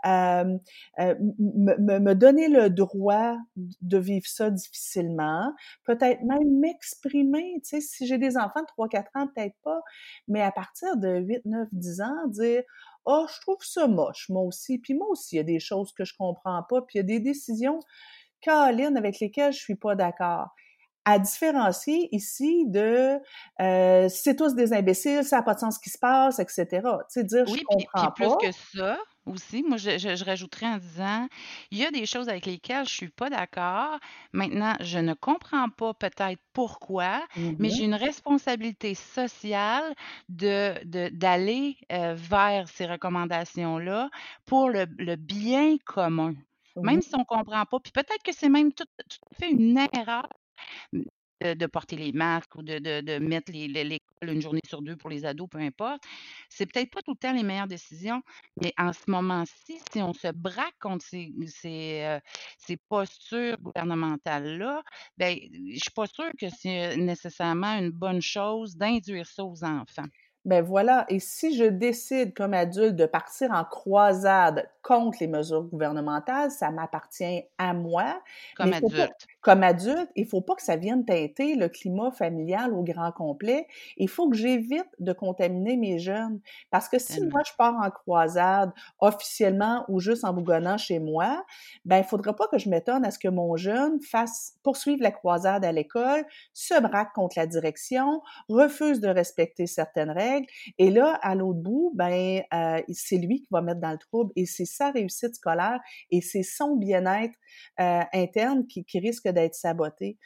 euh, 0.06 0.58
me, 0.98 2.14
donner 2.14 2.48
le 2.48 2.70
droit 2.70 3.36
de 3.58 3.98
vivre 3.98 4.26
ça 4.28 4.50
difficilement, 4.50 5.54
peut-être 5.84 6.24
même 6.24 6.60
m'exprimer, 6.62 7.56
tu 7.66 7.70
sais, 7.70 7.82
si 7.82 8.08
j'ai 8.08 8.18
des 8.18 8.38
enfants 8.38 8.62
de 8.62 8.82
3-4 8.82 9.04
ans, 9.16 9.28
peut-être 9.36 9.58
pas, 9.62 9.82
mais 10.30 10.42
à 10.42 10.54
partir 10.54 10.96
de 10.96 11.20
8, 11.20 11.42
9, 11.44 11.68
10 11.74 12.02
ans, 12.02 12.28
dire 12.28 12.64
oh, 13.04 13.26
je 13.30 13.42
trouve 13.42 13.62
ça 13.62 13.88
moche, 13.88 14.30
moi 14.30 14.44
aussi. 14.44 14.78
Puis 14.80 14.94
moi 14.94 15.08
aussi, 15.10 15.36
il 15.36 15.38
y 15.38 15.42
a 15.42 15.44
des 15.44 15.60
choses 15.60 15.92
que 15.92 16.06
je 16.06 16.14
comprends 16.18 16.64
pas. 16.70 16.82
Puis 16.82 16.96
il 16.96 16.98
y 16.98 17.00
a 17.02 17.04
des 17.04 17.20
décisions, 17.20 17.80
Caroline, 18.40 18.96
avec 18.96 19.20
lesquelles 19.20 19.52
je 19.52 19.60
suis 19.60 19.76
pas 19.76 19.96
d'accord 19.96 20.50
à 21.08 21.20
différencier 21.20 22.14
ici 22.14 22.66
de 22.68 23.18
euh, 23.62 24.10
c'est 24.10 24.36
tous 24.36 24.56
des 24.56 24.74
imbéciles, 24.74 25.24
ça 25.24 25.38
n'a 25.38 25.42
pas 25.42 25.54
de 25.54 25.60
sens 25.60 25.76
ce 25.76 25.80
qui 25.80 25.90
se 25.90 25.98
passe, 25.98 26.40
etc. 26.40 26.66
Tu 26.74 26.82
sais, 27.08 27.24
dire 27.24 27.46
oui, 27.48 27.60
je 27.60 27.64
comprends 27.64 28.12
puis, 28.12 28.26
plus 28.26 28.50
que 28.50 28.78
ça 28.78 28.98
aussi, 29.26 29.64
moi 29.64 29.78
je, 29.78 29.98
je, 29.98 30.26
rajouterais 30.26 30.66
en 30.66 30.78
disant 30.78 31.28
il 31.72 31.78
y 31.78 31.86
a 31.86 31.92
des 31.92 32.06
choses 32.06 32.28
avec 32.28 32.46
lesquelles 32.46 32.86
je 32.86 32.94
suis 32.94 33.10
pas 33.10 33.30
d'accord. 33.30 34.00
Maintenant, 34.34 34.76
je 34.82 35.00
ne 35.00 35.14
comprends 35.14 35.70
pas 35.70 35.94
peut-être 35.94 36.42
pourquoi, 36.52 37.26
mais 37.58 37.70
j'ai 37.70 37.84
mm-hmm. 37.84 37.86
une 37.86 37.96
responsabilité 37.96 38.94
sociale 38.94 39.96
de 40.28 40.74
d'aller 41.10 41.78
euh, 41.94 42.16
vers 42.18 42.68
ces 42.68 42.86
recommandations-là 42.86 44.10
pour 44.46 44.70
le, 44.70 44.86
le 44.98 45.16
bien 45.16 45.78
commun. 45.86 46.34
Même 46.76 47.02
si 47.02 47.16
on 47.16 47.20
ne 47.20 47.24
comprend 47.24 47.66
pas, 47.66 47.80
puis 47.80 47.94
peut-être 47.94 48.24
que 48.24 48.34
c'est 48.34 48.50
même 48.50 48.74
tout, 48.74 48.86
tout 49.10 49.18
à 49.32 49.36
fait 49.36 49.52
une 49.52 49.80
erreur 49.94 50.28
de, 51.42 51.66
porter 51.68 51.96
les 51.96 52.12
masques 52.12 52.56
ou 52.56 52.64
de, 52.64 52.80
de, 52.80 53.20
mettre 53.20 53.52
les, 53.52 53.68
l'école 53.68 54.30
une 54.30 54.42
journée 54.42 54.62
sur 54.68 54.82
deux 54.82 54.96
pour 54.96 55.10
les 55.10 55.26
ados, 55.26 55.48
peu 55.50 55.60
importe. 55.60 56.02
C'est 56.50 56.66
peut-être 56.66 56.92
pas 56.92 57.02
tout 57.02 57.12
le 57.12 57.18
temps 57.18 57.34
les 57.34 57.44
meilleures 57.44 57.68
décisions, 57.68 58.22
mais 58.62 58.74
en 58.78 58.94
ce 58.94 59.04
moment-ci, 59.08 59.80
si 59.92 60.02
on 60.02 60.14
se 60.14 60.32
braque 60.32 60.78
contre 60.80 61.06
ces, 61.06 61.32
ces, 61.48 62.02
euh, 62.04 62.20
ces 62.58 62.78
postures 62.90 63.58
gouvernementales-là, 63.60 64.82
ben, 65.18 65.38
je 65.52 65.80
suis 65.80 65.92
pas 65.96 66.08
sûre 66.08 66.32
que 66.40 66.48
c'est 66.50 66.98
nécessairement 66.98 67.78
une 67.78 67.92
bonne 67.92 68.22
chose 68.22 68.76
d'induire 68.76 69.28
ça 69.28 69.44
aux 69.44 69.64
enfants. 69.64 70.08
Ben 70.48 70.64
voilà, 70.64 71.06
et 71.10 71.20
si 71.20 71.58
je 71.58 71.66
décide 71.66 72.34
comme 72.34 72.54
adulte 72.54 72.96
de 72.96 73.06
partir 73.06 73.52
en 73.52 73.66
croisade 73.66 74.70
contre 74.82 75.18
les 75.20 75.28
mesures 75.28 75.64
gouvernementales, 75.64 76.52
ça 76.52 76.72
m'appartient 76.72 77.44
à 77.58 77.74
moi. 77.74 78.22
Comme 78.56 78.72
adulte. 78.72 79.12
Comme 79.48 79.64
adulte, 79.64 80.12
il 80.18 80.26
faut 80.26 80.42
pas 80.42 80.56
que 80.56 80.62
ça 80.62 80.76
vienne 80.76 81.06
teinter 81.06 81.56
le 81.56 81.70
climat 81.70 82.12
familial 82.12 82.74
au 82.74 82.84
grand 82.84 83.14
complet. 83.14 83.66
Il 83.96 84.10
faut 84.10 84.30
que 84.30 84.36
j'évite 84.36 84.90
de 85.00 85.14
contaminer 85.14 85.78
mes 85.78 86.00
jeunes. 86.00 86.42
Parce 86.70 86.90
que 86.90 87.00
si 87.00 87.22
moi 87.22 87.44
je 87.48 87.54
pars 87.58 87.76
en 87.82 87.90
croisade 87.90 88.74
officiellement 89.00 89.86
ou 89.88 90.02
juste 90.02 90.26
en 90.26 90.34
bougonnant 90.34 90.78
chez 90.78 91.00
moi, 91.00 91.46
ben 91.86 92.00
il 92.00 92.04
faudra 92.04 92.36
pas 92.36 92.48
que 92.48 92.58
je 92.58 92.68
m'étonne 92.68 93.06
à 93.06 93.12
ce 93.12 93.20
que 93.20 93.30
mon 93.30 93.56
jeune 93.56 94.02
fasse 94.02 94.58
poursuivre 94.64 95.02
la 95.02 95.12
croisade 95.12 95.64
à 95.64 95.72
l'école, 95.72 96.26
se 96.52 96.78
braque 96.82 97.14
contre 97.14 97.40
la 97.40 97.48
direction, 97.48 98.22
refuse 98.50 99.00
de 99.00 99.08
respecter 99.08 99.66
certaines 99.66 100.12
règles 100.12 100.48
et 100.78 100.92
là, 100.92 101.18
à 101.22 101.36
l'autre 101.36 101.62
bout, 101.62 101.94
ben, 101.96 102.44
euh, 102.54 102.82
c'est 102.92 103.16
lui 103.16 103.44
qui 103.44 103.48
va 103.52 103.62
mettre 103.62 103.80
dans 103.80 103.92
le 103.92 103.98
trouble 103.98 104.34
et 104.36 104.46
c'est 104.46 104.66
sa 104.66 104.92
réussite 104.92 105.36
scolaire 105.36 105.80
et 106.12 106.20
c'est 106.20 106.44
son 106.44 106.76
bien-être 106.76 107.36
euh, 107.80 108.02
interne 108.14 108.68
qui, 108.68 108.84
risque 109.00 109.28
d'être 109.40 109.56
saboté. 109.56 110.18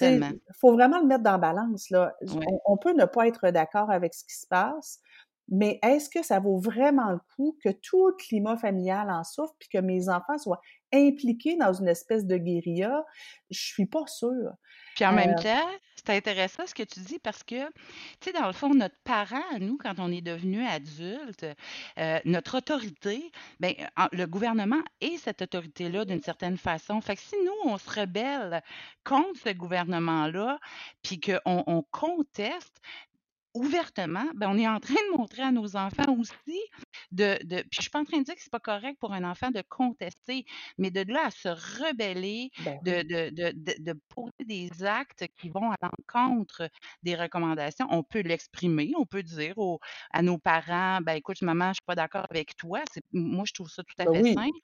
Il 0.00 0.40
faut 0.60 0.72
vraiment 0.72 1.00
le 1.00 1.06
mettre 1.06 1.22
dans 1.22 1.38
balance. 1.38 1.90
Là. 1.90 2.14
On, 2.64 2.76
peut 2.76 2.92
ne 2.92 3.04
pas 3.04 3.26
être 3.28 3.50
d'accord 3.50 3.90
avec 3.90 4.14
ce 4.14 4.24
qui 4.24 4.34
se 4.34 4.46
passe, 4.46 5.00
mais 5.52 5.78
est-ce 5.82 6.08
que 6.08 6.24
ça 6.24 6.40
vaut 6.40 6.58
vraiment 6.58 7.10
le 7.10 7.20
coup 7.36 7.58
que 7.62 7.68
tout 7.68 8.08
le 8.08 8.14
climat 8.14 8.56
familial 8.56 9.10
en 9.10 9.22
souffre 9.22 9.54
puis 9.58 9.68
que 9.68 9.78
mes 9.78 10.08
enfants 10.08 10.38
soient 10.38 10.62
impliqués 10.94 11.56
dans 11.58 11.74
une 11.74 11.88
espèce 11.88 12.24
de 12.24 12.38
guérilla? 12.38 13.04
Je 13.50 13.60
suis 13.60 13.84
pas 13.84 14.06
sûre. 14.06 14.54
Puis 14.94 15.04
en 15.04 15.12
même 15.12 15.34
euh 15.38 15.42
temps, 15.42 15.70
c'est 15.94 16.16
intéressant 16.16 16.66
ce 16.66 16.74
que 16.74 16.82
tu 16.82 17.00
dis 17.00 17.18
parce 17.18 17.42
que, 17.42 17.66
tu 17.66 17.72
sais, 18.20 18.32
dans 18.32 18.46
le 18.46 18.54
fond, 18.54 18.72
notre 18.72 18.98
parent, 19.04 19.58
nous, 19.60 19.76
quand 19.76 19.94
on 19.98 20.10
est 20.10 20.22
devenu 20.22 20.64
adulte, 20.64 21.46
euh, 21.98 22.18
notre 22.24 22.56
autorité, 22.56 23.30
ben, 23.60 23.74
le 24.12 24.24
gouvernement 24.24 24.82
est 25.02 25.18
cette 25.18 25.42
autorité-là 25.42 26.06
d'une 26.06 26.22
certaine 26.22 26.56
façon. 26.56 26.98
Fait 27.02 27.16
que 27.16 27.20
si 27.20 27.36
nous, 27.44 27.70
on 27.70 27.76
se 27.76 28.00
rebelle 28.00 28.62
contre 29.04 29.38
ce 29.44 29.50
gouvernement-là, 29.50 30.58
puis 31.02 31.20
qu'on 31.20 31.64
on 31.66 31.82
conteste, 31.90 32.80
ouvertement, 33.54 34.24
ben, 34.34 34.48
on 34.50 34.58
est 34.58 34.68
en 34.68 34.80
train 34.80 34.94
de 34.94 35.16
montrer 35.16 35.42
à 35.42 35.52
nos 35.52 35.76
enfants 35.76 36.16
aussi 36.18 36.60
de, 37.10 37.38
de 37.44 37.56
puis 37.62 37.68
je 37.78 37.82
suis 37.82 37.90
pas 37.90 38.00
en 38.00 38.04
train 38.04 38.18
de 38.18 38.24
dire 38.24 38.34
que 38.34 38.40
c'est 38.42 38.50
pas 38.52 38.60
correct 38.60 38.98
pour 39.00 39.12
un 39.12 39.24
enfant 39.24 39.50
de 39.50 39.62
contester, 39.68 40.44
mais 40.78 40.90
de 40.90 41.02
là 41.12 41.26
à 41.26 41.30
se 41.30 41.48
rebeller, 41.48 42.50
Ben 42.56 42.80
de, 42.80 43.02
oui. 43.02 43.02
de, 43.02 43.30
de, 43.30 43.52
de, 43.54 43.74
de 43.92 44.00
poser 44.08 44.44
des 44.46 44.84
actes 44.84 45.26
qui 45.36 45.48
vont 45.50 45.70
à 45.72 45.76
l'encontre 45.82 46.68
des 47.02 47.14
recommandations, 47.16 47.86
on 47.90 48.02
peut 48.02 48.20
l'exprimer, 48.20 48.92
on 48.96 49.06
peut 49.06 49.22
dire 49.22 49.58
aux, 49.58 49.80
à 50.12 50.22
nos 50.22 50.38
parents, 50.38 51.00
ben 51.02 51.14
écoute, 51.14 51.42
maman, 51.42 51.68
je 51.68 51.74
suis 51.74 51.82
pas 51.86 51.94
d'accord 51.94 52.26
avec 52.30 52.56
toi. 52.56 52.82
Moi, 53.12 53.44
je 53.46 53.52
trouve 53.52 53.68
ça 53.70 53.82
tout 53.82 53.94
à 53.98 54.06
Ben 54.06 54.12
fait 54.12 54.22
oui. 54.22 54.36
simple. 54.36 54.58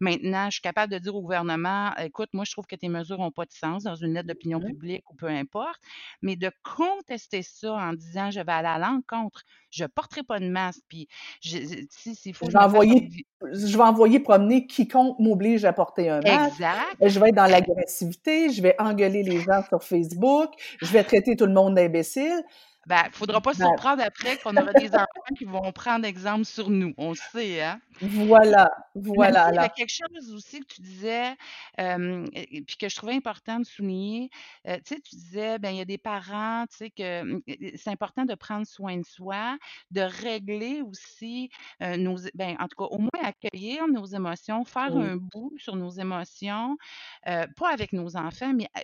Maintenant, 0.00 0.46
je 0.46 0.52
suis 0.52 0.60
capable 0.62 0.92
de 0.92 0.98
dire 0.98 1.14
au 1.14 1.22
gouvernement, 1.22 1.94
écoute, 1.96 2.30
moi, 2.32 2.44
je 2.44 2.52
trouve 2.52 2.66
que 2.66 2.76
tes 2.76 2.88
mesures 2.88 3.18
n'ont 3.18 3.30
pas 3.30 3.44
de 3.46 3.52
sens 3.52 3.84
dans 3.84 3.94
une 3.94 4.14
lettre 4.14 4.28
d'opinion 4.28 4.60
Mmh 4.60 4.62
publique 4.62 5.08
ou 5.10 5.14
peu 5.16 5.28
importe, 5.28 5.80
mais 6.22 6.36
de 6.36 6.50
contester 6.62 7.42
ça 7.42 7.74
en 7.74 7.92
disant, 7.94 8.30
je 8.30 8.40
vais 8.40 8.52
aller 8.52 8.68
à 8.68 8.78
l'encontre, 8.78 9.42
je 9.70 9.84
porterai 9.84 10.22
pas 10.22 10.40
de 10.40 10.48
masque, 10.48 10.82
puis 10.88 11.08
je- 11.42 11.81
si 11.90 12.14
s'il 12.14 12.34
faut, 12.34 12.46
Je 12.46 12.50
je 12.50 12.58
vais 12.58 12.64
me 12.64 12.68
fasse 12.68 12.74
envoyer 12.74 13.08
je 13.52 13.76
vais 13.76 13.82
envoyer 13.82 14.20
promener 14.20 14.66
quiconque 14.66 15.18
m'oblige 15.18 15.64
à 15.64 15.72
porter 15.72 16.08
un 16.08 16.20
masque. 16.20 16.52
Exact. 16.52 16.96
Je 17.00 17.18
vais 17.18 17.28
être 17.30 17.34
dans 17.34 17.46
l'agressivité, 17.46 18.50
je 18.50 18.62
vais 18.62 18.74
engueuler 18.78 19.22
les 19.22 19.40
gens 19.40 19.62
sur 19.68 19.82
Facebook, 19.82 20.50
je 20.80 20.92
vais 20.92 21.04
traiter 21.04 21.36
tout 21.36 21.46
le 21.46 21.52
monde 21.52 21.74
d'imbécile. 21.74 22.42
Ben, 22.86 23.04
faudra 23.12 23.40
pas 23.40 23.54
se 23.54 23.62
surprendre 23.62 24.02
après 24.02 24.38
qu'on 24.38 24.56
aura 24.56 24.72
des 24.72 24.88
enfants 24.92 25.34
qui 25.38 25.44
vont 25.44 25.70
prendre 25.72 26.04
exemple 26.04 26.44
sur 26.44 26.68
nous. 26.68 26.92
On 26.96 27.10
le 27.10 27.16
sait, 27.16 27.62
hein? 27.62 27.80
voilà, 28.00 28.68
voilà. 28.94 29.50
il 29.50 29.54
y 29.54 29.58
Alors, 29.58 29.72
quelque 29.72 29.92
chose 29.92 30.34
aussi 30.34 30.60
que 30.60 30.74
tu 30.74 30.82
disais, 30.82 31.36
et 31.78 32.62
puis 32.62 32.76
que 32.76 32.88
je 32.88 32.96
trouvais 32.96 33.14
important 33.14 33.60
de 33.60 33.64
souligner. 33.64 34.30
Tu 34.64 34.72
sais, 34.84 35.00
tu 35.00 35.14
disais, 35.14 35.58
ben, 35.58 35.70
il 35.70 35.78
y 35.78 35.80
a 35.80 35.84
des 35.84 35.98
parents, 35.98 36.66
tu 36.70 36.76
sais, 36.76 36.90
que, 36.90 37.22
mmh, 37.22 37.42
c'est 37.76 37.90
important 37.90 38.24
de 38.24 38.34
prendre 38.34 38.66
soin 38.66 38.96
de 38.96 39.04
soi, 39.04 39.56
de 39.92 40.00
régler 40.00 40.82
aussi, 40.82 41.50
nos 41.80 42.16
ben, 42.34 42.56
en 42.58 42.66
tout 42.66 42.76
cas, 42.76 42.90
au 42.90 42.98
moins 42.98 43.10
accueillir 43.22 43.86
nos 43.86 44.06
émotions, 44.06 44.64
faire 44.64 44.94
oui. 44.94 45.06
un 45.06 45.16
bout 45.16 45.52
sur 45.58 45.76
nos 45.76 45.90
émotions, 45.90 46.76
pas 47.24 47.72
avec 47.72 47.92
nos 47.92 48.16
enfants, 48.16 48.52
mais 48.52 48.68
a 48.74 48.82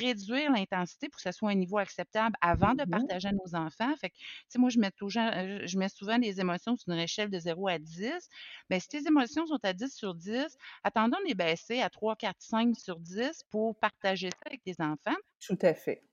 réduire 0.00 0.50
l'intensité 0.50 1.08
pour 1.08 1.16
que 1.16 1.22
ça 1.22 1.32
soit 1.32 1.50
un 1.50 1.54
niveau 1.54 1.78
acceptable 1.78 2.34
avant 2.40 2.74
de 2.74 2.84
Mmh 2.88 3.17
à 3.26 3.32
nos 3.32 3.54
enfants. 3.54 3.94
Fait 3.96 4.10
que, 4.10 4.16
tu 4.16 4.24
sais, 4.48 4.58
moi, 4.58 4.70
je 4.70 4.78
mets 4.78 4.90
toujours, 4.90 5.22
heu, 5.22 5.66
je 5.66 5.78
mets 5.78 5.88
souvent 5.88 6.16
les 6.18 6.40
émotions 6.40 6.76
sur 6.76 6.92
une 6.92 6.98
échelle 7.00 7.30
de 7.30 7.38
0 7.38 7.68
à 7.68 7.78
10. 7.78 8.28
Ben, 8.70 8.80
si 8.80 8.88
tes 8.88 9.06
émotions 9.06 9.46
sont 9.46 9.58
à 9.62 9.72
10 9.72 9.94
sur 9.94 10.14
10, 10.14 10.56
attendons 10.84 11.18
de 11.20 11.28
les 11.28 11.34
baisser 11.34 11.80
à 11.80 11.90
3, 11.90 12.16
4, 12.16 12.40
5 12.42 12.76
sur 12.76 13.00
10 13.00 13.42
pour 13.50 13.78
partager 13.78 14.30
ça 14.30 14.38
avec 14.46 14.62
tes 14.62 14.74
enfants. 14.80 15.16
Tout 15.40 15.58
à 15.62 15.74
fait. 15.74 16.04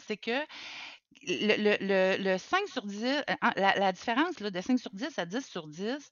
C'est 0.00 0.16
que 0.16 0.44
le, 1.26 1.56
le, 1.56 1.76
le, 2.18 2.22
le 2.22 2.38
5 2.38 2.68
sur 2.68 2.86
10, 2.86 3.04
euh, 3.04 3.22
en- 3.42 3.52
la, 3.56 3.76
la 3.78 3.92
différence 3.92 4.40
là, 4.40 4.50
de 4.50 4.60
5 4.60 4.78
sur 4.78 4.90
10 4.92 5.18
à 5.18 5.26
10 5.26 5.46
sur 5.46 5.68
10, 5.68 6.10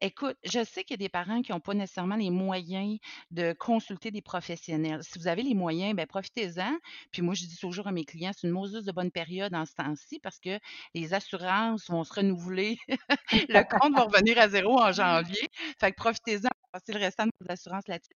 écoute, 0.00 0.36
je 0.44 0.64
sais 0.64 0.84
qu'il 0.84 0.94
y 0.94 1.04
a 1.04 1.04
des 1.04 1.08
parents 1.08 1.42
qui 1.42 1.52
n'ont 1.52 1.60
pas 1.60 1.74
nécessairement 1.74 2.16
les 2.16 2.30
moyens 2.30 2.98
de 3.30 3.52
consulter 3.52 4.10
des 4.10 4.22
professionnels. 4.22 5.02
Si 5.02 5.18
vous 5.18 5.28
avez 5.28 5.42
les 5.42 5.54
moyens, 5.54 5.94
ben 5.94 6.06
profitez-en. 6.06 6.76
Puis 7.12 7.22
moi, 7.22 7.34
je 7.34 7.44
dis 7.44 7.56
toujours 7.56 7.86
à 7.86 7.92
mes 7.92 8.04
clients, 8.04 8.32
c'est 8.34 8.46
une 8.46 8.52
Moses 8.52 8.84
de 8.84 8.92
bonne 8.92 9.10
période 9.10 9.54
en 9.54 9.66
ce 9.66 9.74
temps-ci 9.74 10.18
parce 10.20 10.38
que 10.38 10.58
les 10.94 11.14
assurances 11.14 11.88
vont 11.90 12.04
se 12.04 12.14
renouveler. 12.14 12.78
le 13.48 13.78
compte 13.78 13.94
va 13.94 14.04
revenir 14.04 14.38
à 14.38 14.48
zéro 14.48 14.80
en 14.80 14.92
janvier. 14.92 15.48
Fait 15.80 15.92
que 15.92 15.96
profitez-en 15.96 16.48
pour 16.60 16.70
passer 16.72 16.92
le 16.92 17.00
restant 17.00 17.26
de 17.26 17.32
vos 17.40 17.52
assurances 17.52 17.88
là-dessus 17.88 18.14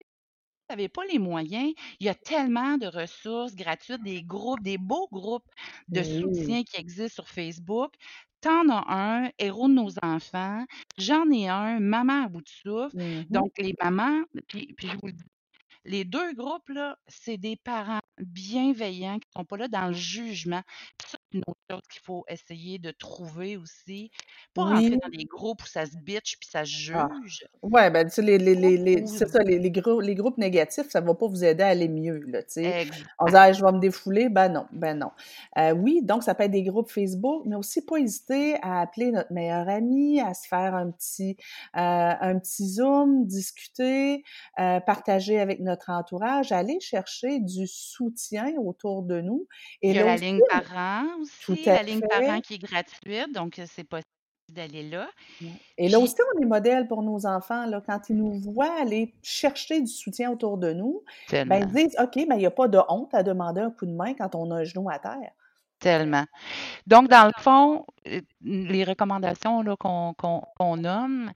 vous 0.70 0.76
n'avez 0.76 0.88
pas 0.88 1.04
les 1.04 1.18
moyens, 1.18 1.72
il 1.98 2.06
y 2.06 2.08
a 2.08 2.14
tellement 2.14 2.78
de 2.78 2.86
ressources 2.86 3.56
gratuites, 3.56 4.04
des 4.04 4.22
groupes, 4.22 4.62
des 4.62 4.78
beaux 4.78 5.08
groupes 5.10 5.48
de 5.88 6.02
soutien 6.04 6.62
qui 6.62 6.80
existent 6.80 7.24
sur 7.24 7.28
Facebook. 7.28 7.92
T'en 8.40 8.68
as 8.70 8.84
un, 8.88 9.30
Héros 9.38 9.68
de 9.68 9.74
nos 9.74 9.90
enfants. 10.02 10.64
J'en 10.98 11.30
ai 11.30 11.48
un, 11.48 11.80
Maman 11.80 12.24
à 12.24 12.28
bout 12.28 12.42
de 12.42 12.48
souffle. 12.48 12.96
Mmh 12.96 13.24
Donc, 13.30 13.52
les 13.58 13.74
mamans, 13.82 14.22
puis, 14.48 14.72
puis 14.74 14.88
je 14.88 14.96
vous 14.96 15.08
le 15.08 15.12
dis, 15.12 15.24
les 15.84 16.04
deux 16.04 16.34
groupes, 16.34 16.68
là, 16.68 16.98
c'est 17.08 17.38
des 17.38 17.56
parents 17.56 18.00
bienveillants 18.18 19.18
qui 19.18 19.28
ne 19.34 19.40
sont 19.40 19.44
pas 19.44 19.56
là 19.56 19.68
dans 19.68 19.88
le 19.88 19.94
jugement. 19.94 20.62
Ça, 21.06 21.18
une 21.32 21.42
autre 21.46 21.60
chose 21.70 21.82
qu'il 21.92 22.02
faut 22.02 22.24
essayer 22.28 22.78
de 22.78 22.90
trouver 22.90 23.56
aussi. 23.56 24.10
Pas 24.54 24.64
Oui. 24.64 24.72
rentrer 24.74 24.96
dans 25.02 25.08
des 25.16 25.24
groupes 25.24 25.62
où 25.62 25.66
ça 25.66 25.86
se 25.86 25.96
bitch 25.96 26.38
puis 26.38 26.48
ça 26.50 26.64
se 26.64 26.92
Ah. 26.94 27.08
juge. 27.22 27.46
Ouais, 27.62 27.90
ben, 27.90 28.04
tu 28.08 28.14
sais, 28.14 28.22
les, 28.22 28.38
les, 28.38 28.54
les, 28.54 28.76
les- 28.76 29.06
c'est 29.06 29.28
ça, 29.28 29.38
les, 29.42 29.58
les, 29.58 29.70
les 29.70 30.14
groupes 30.14 30.38
négatifs, 30.38 30.88
ça 30.90 31.00
va 31.00 31.14
pas 31.14 31.26
vous 31.28 31.44
aider 31.44 31.62
à 31.62 31.68
aller 31.68 31.88
mieux, 31.88 32.18
là, 32.26 32.42
tu 32.42 32.54
sais. 32.62 32.86
On 33.18 33.26
dit, 33.26 33.32
Ah, 33.36 33.52
je 33.52 33.64
vais 33.64 33.72
me 33.72 33.78
défouler, 33.78 34.28
ben 34.28 34.48
non, 34.48 34.66
ben 34.72 34.98
non. 34.98 35.10
Euh, 35.58 35.72
oui, 35.72 36.00
donc 36.02 36.22
ça 36.22 36.34
peut 36.34 36.44
être 36.44 36.50
des 36.50 36.62
groupes 36.64 36.90
Facebook, 36.90 37.44
mais 37.46 37.56
aussi 37.56 37.82
pas 37.84 37.96
hésiter 37.98 38.56
à 38.62 38.80
appeler 38.80 39.10
notre 39.12 39.32
meilleur 39.32 39.68
ami, 39.68 40.20
à 40.20 40.34
se 40.34 40.46
faire 40.48 40.74
un 40.74 40.90
petit, 40.90 41.36
euh, 41.76 42.12
un 42.20 42.38
petit 42.38 42.68
Zoom, 42.68 43.26
discuter, 43.26 44.22
euh, 44.58 44.80
partager 44.80 45.38
avec 45.40 45.60
notre 45.60 45.90
entourage, 45.90 46.52
aller 46.52 46.78
chercher 46.80 47.38
du 47.40 47.66
soutien 47.66 48.52
autour 48.58 49.02
de 49.02 49.20
nous. 49.20 49.46
Et 49.82 49.90
Il 49.90 49.96
y 49.96 49.98
a 49.98 50.04
là 50.04 50.14
la 50.14 50.16
ligne 50.16 50.40
parents 50.48 51.19
aussi, 51.22 51.70
la 51.70 51.82
ligne 51.82 52.02
fait, 52.02 52.08
parents 52.08 52.40
qui 52.40 52.54
est 52.54 52.58
gratuite, 52.58 53.32
donc 53.32 53.60
c'est 53.66 53.84
possible 53.84 54.08
d'aller 54.52 54.88
là. 54.88 55.10
Et 55.78 55.88
là 55.88 55.98
Puis 55.98 56.00
aussi, 56.00 56.14
on 56.36 56.40
est 56.42 56.46
modèle 56.46 56.86
pour 56.88 57.02
nos 57.02 57.26
enfants. 57.26 57.66
Là, 57.66 57.82
quand 57.84 58.08
ils 58.10 58.16
nous 58.16 58.32
voient 58.40 58.80
aller 58.80 59.14
chercher 59.22 59.80
du 59.80 59.86
soutien 59.88 60.30
autour 60.30 60.58
de 60.58 60.72
nous, 60.72 61.02
ben, 61.46 61.58
ils 61.60 61.68
disent 61.68 61.96
OK, 62.00 62.14
ben, 62.28 62.34
il 62.36 62.38
n'y 62.38 62.46
a 62.46 62.50
pas 62.50 62.68
de 62.68 62.78
honte 62.88 63.14
à 63.14 63.22
demander 63.22 63.60
un 63.62 63.70
coup 63.70 63.86
de 63.86 63.92
main 63.92 64.14
quand 64.14 64.34
on 64.34 64.50
a 64.50 64.56
un 64.56 64.64
genou 64.64 64.88
à 64.90 64.98
terre. 64.98 65.32
tellement. 65.78 66.24
Donc 66.86 67.08
dans 67.08 67.26
le 67.26 67.32
fond, 67.42 67.86
heu, 68.08 68.22
les 68.42 68.84
recommandations 68.84 69.62
là 69.62 69.76
qu'on 69.78 70.14
qu'on 70.14 70.42
qu'on 70.58 70.76
nomme, 70.78 71.32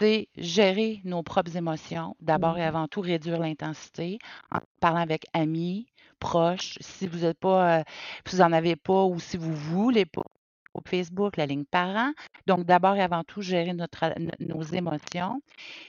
c'est 0.00 0.28
gérer 0.36 1.00
nos 1.04 1.22
propres 1.22 1.56
émotions. 1.56 2.16
D'abord 2.20 2.58
et 2.58 2.64
Mmh. 2.64 2.66
avant 2.66 2.88
tout, 2.88 3.00
réduire 3.02 3.38
l'intensité 3.40 4.18
en 4.52 4.60
parlant 4.80 5.00
avec 5.00 5.26
amis, 5.34 5.88
proches. 6.18 6.78
Si 6.80 7.06
vous 7.06 7.24
êtes 7.24 7.38
pas, 7.38 7.80
heu, 7.80 7.84
si 8.26 8.36
vous 8.36 8.42
en 8.42 8.52
avez 8.52 8.76
pas 8.76 9.04
ou 9.04 9.18
si 9.20 9.36
vous 9.36 9.52
voulez 9.54 10.06
pas, 10.06 10.24
au 10.74 10.80
Facebook, 10.86 11.36
la 11.36 11.46
ligne 11.46 11.64
parents. 11.64 12.12
Donc 12.46 12.64
d'abord 12.64 12.96
et 12.96 13.02
avant 13.02 13.24
tout, 13.24 13.42
gérer 13.42 13.72
notre 13.74 14.12
no 14.18 14.30
nos 14.40 14.62
émotions. 14.62 15.40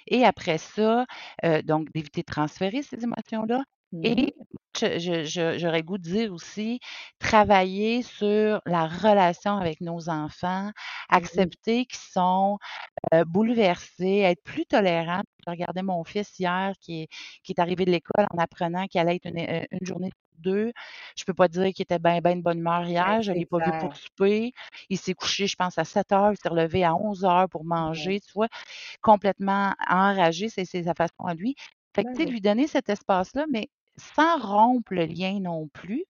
Et 0.07 0.25
après 0.25 0.57
ça, 0.57 1.05
heu, 1.45 1.63
donc 1.63 1.91
d'éviter 1.93 2.21
de 2.21 2.25
transférer 2.27 2.83
ces 2.83 3.03
émotions-là 3.03 3.63
Mmh 3.91 4.03
et 4.03 4.33
je 4.77 4.99
je 4.99 5.23
je 5.25 5.57
j'aurais 5.57 5.83
goût 5.83 5.97
de 5.97 6.03
dire 6.03 6.33
aussi, 6.33 6.79
travailler 7.19 8.01
sur 8.03 8.61
la 8.65 8.87
relation 8.87 9.57
avec 9.57 9.81
nos 9.81 10.09
enfants, 10.09 10.71
accepter 11.09 11.85
qu'ils 11.85 11.99
sont, 11.99 12.57
heu, 13.13 13.25
bouleversés, 13.25 14.19
être 14.19 14.43
plus 14.43 14.65
tolérants. 14.65 15.23
Je 15.45 15.51
regardais 15.51 15.83
mon 15.83 16.03
fils 16.05 16.39
hier 16.39 16.73
qui 16.81 17.03
est 17.03 17.07
qui 17.43 17.53
est 17.53 17.61
arrivé 17.61 17.85
de 17.85 17.91
l'école 17.91 18.27
en 18.31 18.37
apprenant 18.39 18.87
qu'il 18.87 19.01
allait 19.01 19.17
être 19.17 19.27
une, 19.27 19.39
heu, 19.39 19.65
une 19.71 19.85
journée 19.87 20.11
2. 20.39 20.73
Je 21.17 21.25
peux 21.25 21.33
pas 21.35 21.47
dire 21.49 21.71
qu'il 21.73 21.83
était 21.83 21.99
ben, 21.99 22.21
ben 22.21 22.37
de 22.39 22.43
bonne 22.43 22.59
humeur 22.59 22.85
hier, 22.87 23.21
je 23.23 23.31
c'est 23.33 23.39
l'ai 23.39 23.45
pas 23.47 23.59
vu 23.61 23.73
pour 23.73 23.95
souper. 23.97 24.53
Il 24.89 24.97
s'est 24.99 25.13
couché, 25.15 25.47
je 25.47 25.55
pense, 25.57 25.77
à 25.79 25.85
7:00, 25.85 26.33
il 26.33 26.37
s'est 26.37 26.49
relevé 26.49 26.83
à 26.85 26.95
11:00 26.95 27.49
pour 27.49 27.65
Ouais. 27.81 28.13
manger, 28.13 28.19
tu 28.21 28.31
vois? 28.33 28.47
Complètement 29.01 29.73
enragé, 29.89 30.49
c'est 30.49 30.65
c'est 30.65 30.83
sa 30.83 30.93
façon 30.95 31.25
à 31.25 31.33
lui. 31.35 31.55
Fait 31.95 32.05
que, 32.05 32.09
Ben 32.09 32.15
tu 32.15 32.23
sais, 32.23 32.29
lui 32.29 32.41
donner 32.41 32.67
cet 32.67 32.89
espace-là, 32.89 33.45
mais 33.51 33.69
sans 33.99 34.39
rompre 34.39 34.93
le 34.93 35.05
lien 35.05 35.39
non 35.39 35.67
plus. 35.69 36.05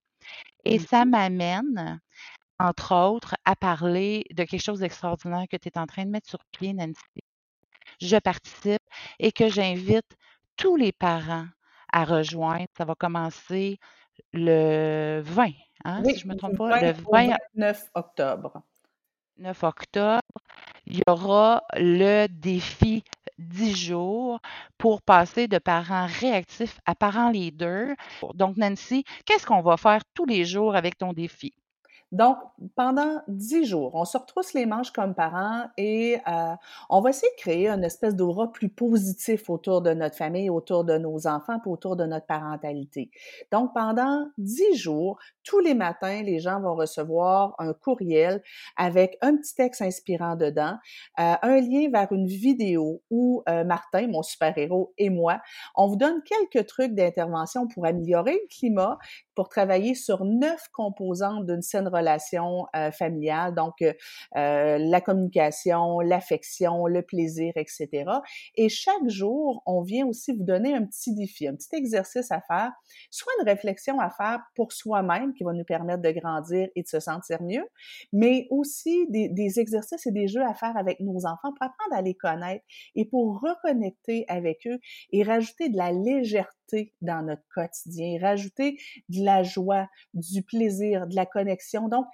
Et 0.65 0.79
ça 0.79 1.05
Mmh 1.05 1.09
m'amène, 1.11 2.01
entre 2.59 2.95
autres, 2.95 3.35
à 3.45 3.55
parler 3.55 4.25
de 4.31 4.43
quelque 4.43 4.63
chose 4.63 4.79
d'extraordinaire 4.79 5.45
que 5.49 5.57
tu 5.57 5.69
es 5.69 5.77
en 5.77 5.87
train 5.87 6.05
de 6.05 6.11
mettre 6.11 6.29
sur 6.29 6.43
pied, 6.51 6.73
Nancy. 6.73 7.23
Je 8.01 8.17
participe 8.17 8.83
et 9.19 9.31
que 9.31 9.49
j'invite 9.49 10.17
tous 10.57 10.75
les 10.75 10.91
parents 10.91 11.47
à 11.91 12.05
rejoindre. 12.05 12.67
Ça 12.77 12.85
va 12.85 12.95
commencer 12.95 13.79
le 14.33 15.21
20, 15.23 15.51
hein, 15.85 16.03
si 16.05 16.19
je 16.19 16.27
me 16.27 16.35
trompe 16.35 16.57
pas, 16.57 16.79
20 16.79 16.81
le 16.81 16.93
au 17.05 17.11
20 17.11 17.29
29 17.55 17.83
octobre. 17.95 18.63
9 19.37 19.63
octobre. 19.63 20.21
Il 20.85 20.97
y 20.97 21.01
aura 21.07 21.63
le 21.75 22.27
défi 22.27 23.03
10 23.39 23.75
jours 23.75 24.39
pour 24.77 25.01
passer 25.01 25.47
de 25.47 25.57
parents 25.59 26.07
réactifs 26.07 26.79
à 26.85 26.95
parents 26.95 27.31
leaders. 27.31 27.95
Donc, 28.35 28.57
Nancy, 28.57 29.03
qu'est-ce 29.25 29.45
qu'on 29.45 29.61
va 29.61 29.77
faire 29.77 30.03
tous 30.13 30.25
les 30.25 30.45
jours 30.45 30.75
avec 30.75 30.97
ton 30.97 31.13
défi? 31.13 31.53
Donc, 32.11 32.37
pendant 32.75 33.21
10 33.27 33.65
jours, 33.65 33.91
on 33.93 34.03
se 34.03 34.17
retrousse 34.17 34.53
les 34.53 34.65
manches 34.65 34.91
comme 34.91 35.13
parents 35.13 35.65
et 35.77 36.17
euh, 36.27 36.55
on 36.89 37.01
va 37.01 37.11
essayer 37.11 37.31
de 37.37 37.41
créer 37.41 37.69
une 37.69 37.83
espèce 37.83 38.15
d'aura 38.15 38.51
plus 38.51 38.69
positif 38.69 39.49
autour 39.49 39.81
de 39.81 39.93
notre 39.93 40.15
famille, 40.15 40.49
autour 40.49 40.85
de 40.85 40.97
nos 40.97 41.27
enfants, 41.27 41.59
puis 41.59 41.69
autour 41.69 41.95
de 41.95 42.05
notre 42.05 42.25
parentalité. 42.25 43.11
Donc, 43.51 43.73
pendant 43.75 44.25
10 44.39 44.75
jours, 44.75 45.19
tous 45.43 45.59
les 45.59 45.75
matins, 45.75 46.23
les 46.23 46.39
gens 46.39 46.59
vont 46.59 46.75
recevoir 46.75 47.53
un 47.59 47.73
courriel 47.73 48.41
avec 48.75 49.17
un 49.21 49.35
petit 49.37 49.53
texte 49.53 49.81
inspirant 49.81 50.35
dedans, 50.35 50.77
euh, 51.19 51.35
un 51.41 51.61
lien 51.61 51.89
vers 51.91 52.11
une 52.11 52.27
vidéo 52.27 53.01
où 53.11 53.43
euh, 53.47 53.63
Martin, 53.63 54.07
mon 54.07 54.23
super-héros, 54.23 54.93
et 54.97 55.09
moi, 55.09 55.41
on 55.75 55.87
vous 55.87 55.95
donne 55.95 56.21
quelques 56.23 56.67
trucs 56.67 56.95
d'intervention 56.95 57.67
pour 57.67 57.85
améliorer 57.85 58.33
le 58.33 58.47
climat, 58.49 58.97
pour 59.35 59.49
travailler 59.49 59.95
sur 59.95 60.25
neuf 60.25 60.67
composantes 60.73 61.45
d'une 61.45 61.61
saine 61.61 61.87
relation 61.99 62.65
euh, 62.75 62.91
familiale, 62.91 63.55
donc 63.55 63.81
euh, 63.81 63.93
la 64.33 65.01
communication, 65.01 65.99
l'affection, 65.99 66.87
le 66.87 67.01
plaisir, 67.01 67.53
etc. 67.55 68.05
Et 68.55 68.69
chaque 68.69 69.07
jour, 69.07 69.61
on 69.65 69.81
vient 69.81 70.07
aussi 70.07 70.33
vous 70.33 70.43
donner 70.43 70.73
un 70.73 70.85
petit 70.85 71.13
défi, 71.13 71.47
un 71.47 71.55
petit 71.55 71.75
exercice 71.75 72.31
à 72.31 72.41
faire, 72.41 72.71
soit 73.11 73.31
une 73.39 73.47
réflexion 73.47 73.99
à 73.99 74.09
faire 74.09 74.39
pour 74.55 74.71
soi-même 74.73 75.33
qui 75.33 75.43
va 75.43 75.53
nous 75.53 75.63
permettre 75.63 76.01
de 76.01 76.11
grandir 76.11 76.67
et 76.75 76.83
de 76.83 76.87
se 76.87 76.99
sentir 76.99 77.41
mieux, 77.41 77.65
mais 78.11 78.47
aussi 78.49 79.05
des, 79.09 79.29
des 79.29 79.59
exercices 79.59 80.05
et 80.05 80.11
des 80.11 80.27
jeux 80.27 80.43
à 80.43 80.53
faire 80.53 80.75
avec 80.77 80.99
nos 80.99 81.25
enfants 81.25 81.53
pour 81.57 81.63
apprendre 81.63 81.93
à 81.93 82.01
les 82.01 82.15
connaître 82.15 82.63
et 82.95 83.05
pour 83.05 83.39
reconnecter 83.41 84.25
avec 84.27 84.65
eux 84.67 84.79
et 85.11 85.23
rajouter 85.23 85.69
de 85.69 85.77
la 85.77 85.91
légèreté 85.91 86.58
dans 87.01 87.25
notre 87.25 87.43
quotidien, 87.53 88.19
rajouter 88.21 88.77
de 89.09 89.23
la 89.23 89.43
joie, 89.43 89.87
du 90.13 90.43
plaisir, 90.43 91.07
de 91.07 91.15
la 91.15 91.25
connexion. 91.25 91.87
Donc, 91.87 92.05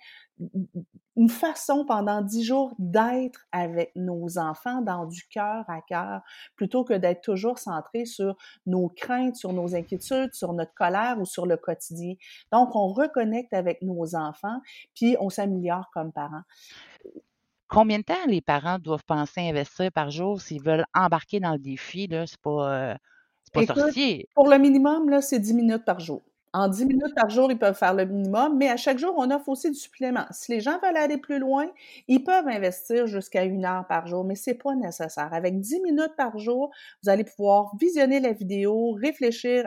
une 1.15 1.29
façon 1.29 1.85
pendant 1.85 2.21
dix 2.21 2.43
jours 2.43 2.75
d'être 2.77 3.47
avec 3.51 3.91
nos 3.95 4.37
enfants 4.37 4.81
dans 4.81 5.05
du 5.05 5.23
cœur 5.29 5.63
à 5.69 5.81
cœur, 5.81 6.21
plutôt 6.55 6.83
que 6.83 6.93
d'être 6.93 7.21
toujours 7.21 7.57
centré 7.57 8.05
sur 8.05 8.35
nos 8.65 8.89
craintes, 8.89 9.35
sur 9.35 9.53
nos 9.53 9.75
inquiétudes, 9.75 10.33
sur 10.33 10.53
notre 10.53 10.73
colère 10.73 11.17
ou 11.19 11.25
sur 11.25 11.45
le 11.45 11.55
quotidien. 11.55 12.15
Donc, 12.51 12.75
on 12.75 12.87
reconnecte 12.87 13.53
avec 13.53 13.81
nos 13.81 14.15
enfants, 14.15 14.59
puis 14.93 15.15
on 15.19 15.29
s'améliore 15.29 15.89
comme 15.93 16.11
parents. 16.11 16.43
Combien 17.67 17.99
de 17.99 18.03
temps 18.03 18.13
les 18.27 18.41
parents 18.41 18.77
doivent 18.77 19.05
penser 19.05 19.41
investir 19.41 19.91
par 19.91 20.11
jour 20.11 20.39
s'ils 20.39 20.61
veulent 20.61 20.85
embarquer 20.93 21.39
dans 21.39 21.53
le 21.53 21.59
défi? 21.59 22.07
Là, 22.07 22.27
c'est 22.27 22.39
pas, 22.39 22.91
euh, 22.91 22.95
pas 23.51 23.63
sorcier. 23.63 24.27
Pour 24.33 24.49
le 24.49 24.57
minimum, 24.57 25.09
là, 25.09 25.21
c'est 25.21 25.39
10 25.39 25.53
minutes 25.53 25.85
par 25.85 25.99
jour. 25.99 26.23
En 26.57 26.69
10 26.69 26.85
minutes 26.85 27.13
par 27.13 27.29
jour, 27.29 27.51
ils 27.51 27.59
peuvent 27.59 27.75
faire 27.75 27.93
le 27.93 28.05
minimum, 28.05 28.55
mais 28.57 28.69
à 28.69 28.77
chaque 28.77 28.97
jour, 28.97 29.13
on 29.17 29.29
offre 29.29 29.49
aussi 29.49 29.69
du 29.69 29.77
supplément. 29.77 30.23
Si 30.31 30.53
les 30.53 30.61
gens 30.61 30.79
veulent 30.81 30.95
aller 30.95 31.17
plus 31.17 31.37
loin, 31.37 31.65
ils 32.07 32.23
peuvent 32.23 32.47
investir 32.47 33.07
jusqu'à 33.07 33.43
une 33.43 33.65
heure 33.65 33.85
par 33.89 34.07
jour, 34.07 34.23
mais 34.23 34.35
c'est 34.35 34.53
pas 34.53 34.73
nécessaire. 34.73 35.33
Avec 35.33 35.59
10 35.59 35.81
minutes 35.81 36.15
par 36.15 36.37
jour, 36.39 36.71
vous 37.03 37.09
allez 37.09 37.25
pouvoir 37.25 37.75
visionner 37.77 38.21
la 38.21 38.31
vidéo, 38.31 38.93
réfléchir 38.93 39.65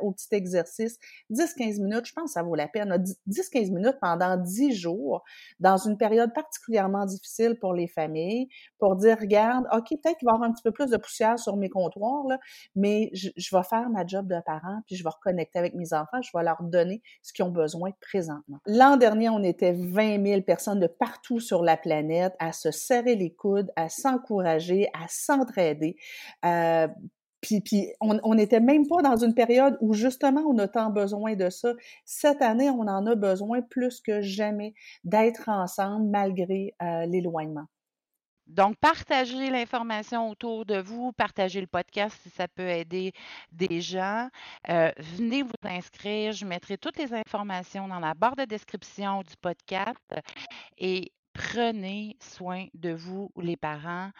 au 0.00 0.12
petit 0.12 0.28
exercice. 0.30 0.98
10-15 1.30 1.82
minutes, 1.82 2.06
je 2.06 2.14
pense 2.14 2.24
que 2.24 2.30
ça 2.30 2.42
vaut 2.42 2.54
la 2.54 2.68
peine. 2.68 3.04
10-15 3.28 3.70
minutes 3.70 3.98
pendant 4.00 4.38
10 4.38 4.72
jours, 4.72 5.24
dans 5.60 5.76
une 5.76 5.98
période 5.98 6.32
particulièrement 6.32 7.04
difficile 7.04 7.58
pour 7.60 7.74
les 7.74 7.86
familles, 7.86 8.48
pour 8.78 8.96
dire, 8.96 9.18
regarde, 9.20 9.66
OK, 9.74 9.90
peut-être 9.90 10.16
qu'il 10.16 10.24
va 10.24 10.32
y 10.32 10.34
avoir 10.36 10.48
un 10.48 10.54
petit 10.54 10.62
peu 10.62 10.72
plus 10.72 10.88
de 10.88 10.96
poussière 10.96 11.38
sur 11.38 11.58
mes 11.58 11.68
comptoirs, 11.68 12.24
mais 12.76 13.10
je 13.12 13.28
vais 13.54 13.62
faire 13.62 13.90
ma 13.90 14.06
job 14.06 14.26
de 14.26 14.40
parent, 14.46 14.80
puis 14.86 14.96
je 14.96 15.04
vais 15.04 15.10
reconnecter 15.10 15.58
avec 15.58 15.74
mes 15.74 15.92
enfants 15.92 16.12
je 16.22 16.30
vais 16.36 16.44
leur 16.44 16.62
donner 16.62 17.02
ce 17.22 17.32
qu'ils 17.32 17.44
ont 17.44 17.50
besoin 17.50 17.90
présentement. 18.00 18.58
L'an 18.66 18.96
dernier, 18.96 19.28
on 19.28 19.42
était 19.42 19.72
20 19.72 20.24
000 20.24 20.42
personnes 20.42 20.80
de 20.80 20.86
partout 20.86 21.40
sur 21.40 21.62
la 21.62 21.76
planète 21.76 22.34
à 22.38 22.52
se 22.52 22.70
serrer 22.70 23.16
les 23.16 23.34
coudes, 23.34 23.70
à 23.76 23.88
s'encourager, 23.88 24.88
à 24.94 25.06
s'entraider. 25.08 25.96
Euh, 26.44 26.88
puis, 27.44 27.60
puis 27.60 27.92
on 28.00 28.34
n'était 28.34 28.60
même 28.60 28.86
pas 28.86 29.02
dans 29.02 29.16
une 29.16 29.34
période 29.34 29.76
où 29.82 29.92
justement 29.92 30.40
on 30.48 30.56
a 30.56 30.66
tant 30.66 30.88
besoin 30.88 31.34
de 31.34 31.50
ça. 31.50 31.74
Cette 32.06 32.40
année, 32.40 32.70
on 32.70 32.88
en 32.88 33.06
a 33.06 33.14
besoin 33.14 33.60
plus 33.60 34.00
que 34.00 34.22
jamais 34.22 34.72
d'être 35.04 35.50
ensemble 35.50 36.08
malgré 36.08 36.74
euh, 36.82 37.04
l'éloignement. 37.04 37.66
Donc, 38.46 38.76
partagez 38.76 39.50
l'information 39.50 40.28
autour 40.28 40.66
de 40.66 40.78
vous, 40.78 41.12
partagez 41.12 41.60
le 41.60 41.66
podcast 41.66 42.18
si 42.22 42.30
ça 42.30 42.46
peut 42.48 42.68
aider 42.68 43.12
des 43.52 43.80
gens. 43.80 44.28
Euh, 44.68 44.92
venez 44.98 45.42
vous 45.42 45.52
inscrire. 45.62 46.32
Je 46.32 46.44
mettrai 46.44 46.76
toutes 46.76 46.98
les 46.98 47.12
informations 47.14 47.88
dans 47.88 48.00
la 48.00 48.14
barre 48.14 48.36
de 48.36 48.44
description 48.44 49.22
du 49.22 49.34
podcast 49.40 50.14
et 50.78 51.12
prenez 51.32 52.16
soin 52.20 52.66
de 52.74 52.90
vous, 52.90 53.30
les 53.36 53.56
parents. 53.56 54.10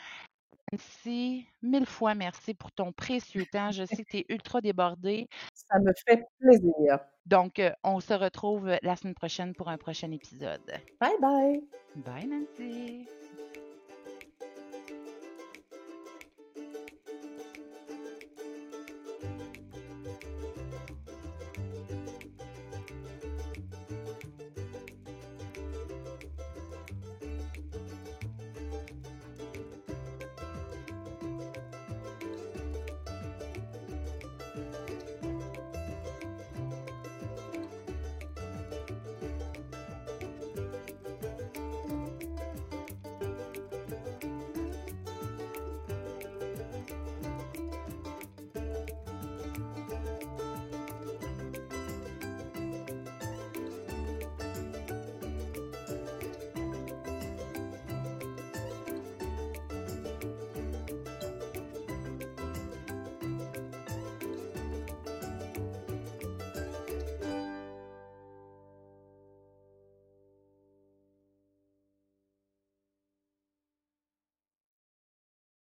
Merci, 0.73 1.47
mille 1.63 1.87
fois 1.87 2.15
merci 2.15 2.55
pour 2.55 2.73
ton 2.73 2.91
précieux 2.91 3.45
temps. 3.53 3.71
Je 3.71 3.85
sais 3.85 4.03
que 4.03 4.11
tu 4.11 4.17
es 4.19 4.27
ultra 4.29 4.61
débordé. 4.61 5.29
Ça 5.55 5.79
me 5.79 5.93
fait 6.07 6.25
plaisir. 6.41 6.99
Donc, 7.27 7.59
euh, 7.59 7.71
on 7.85 8.01
se 8.01 8.15
retrouve 8.15 8.77
la 8.83 8.97
semaine 8.97 9.15
prochaine 9.15 9.55
pour 9.55 9.69
un 9.69 9.79
prochain 9.79 10.11
épisode. 10.11 10.65
Bye 11.01 11.19
bye. 11.21 11.63
Bye, 11.97 12.27
Nancy. 12.27 13.07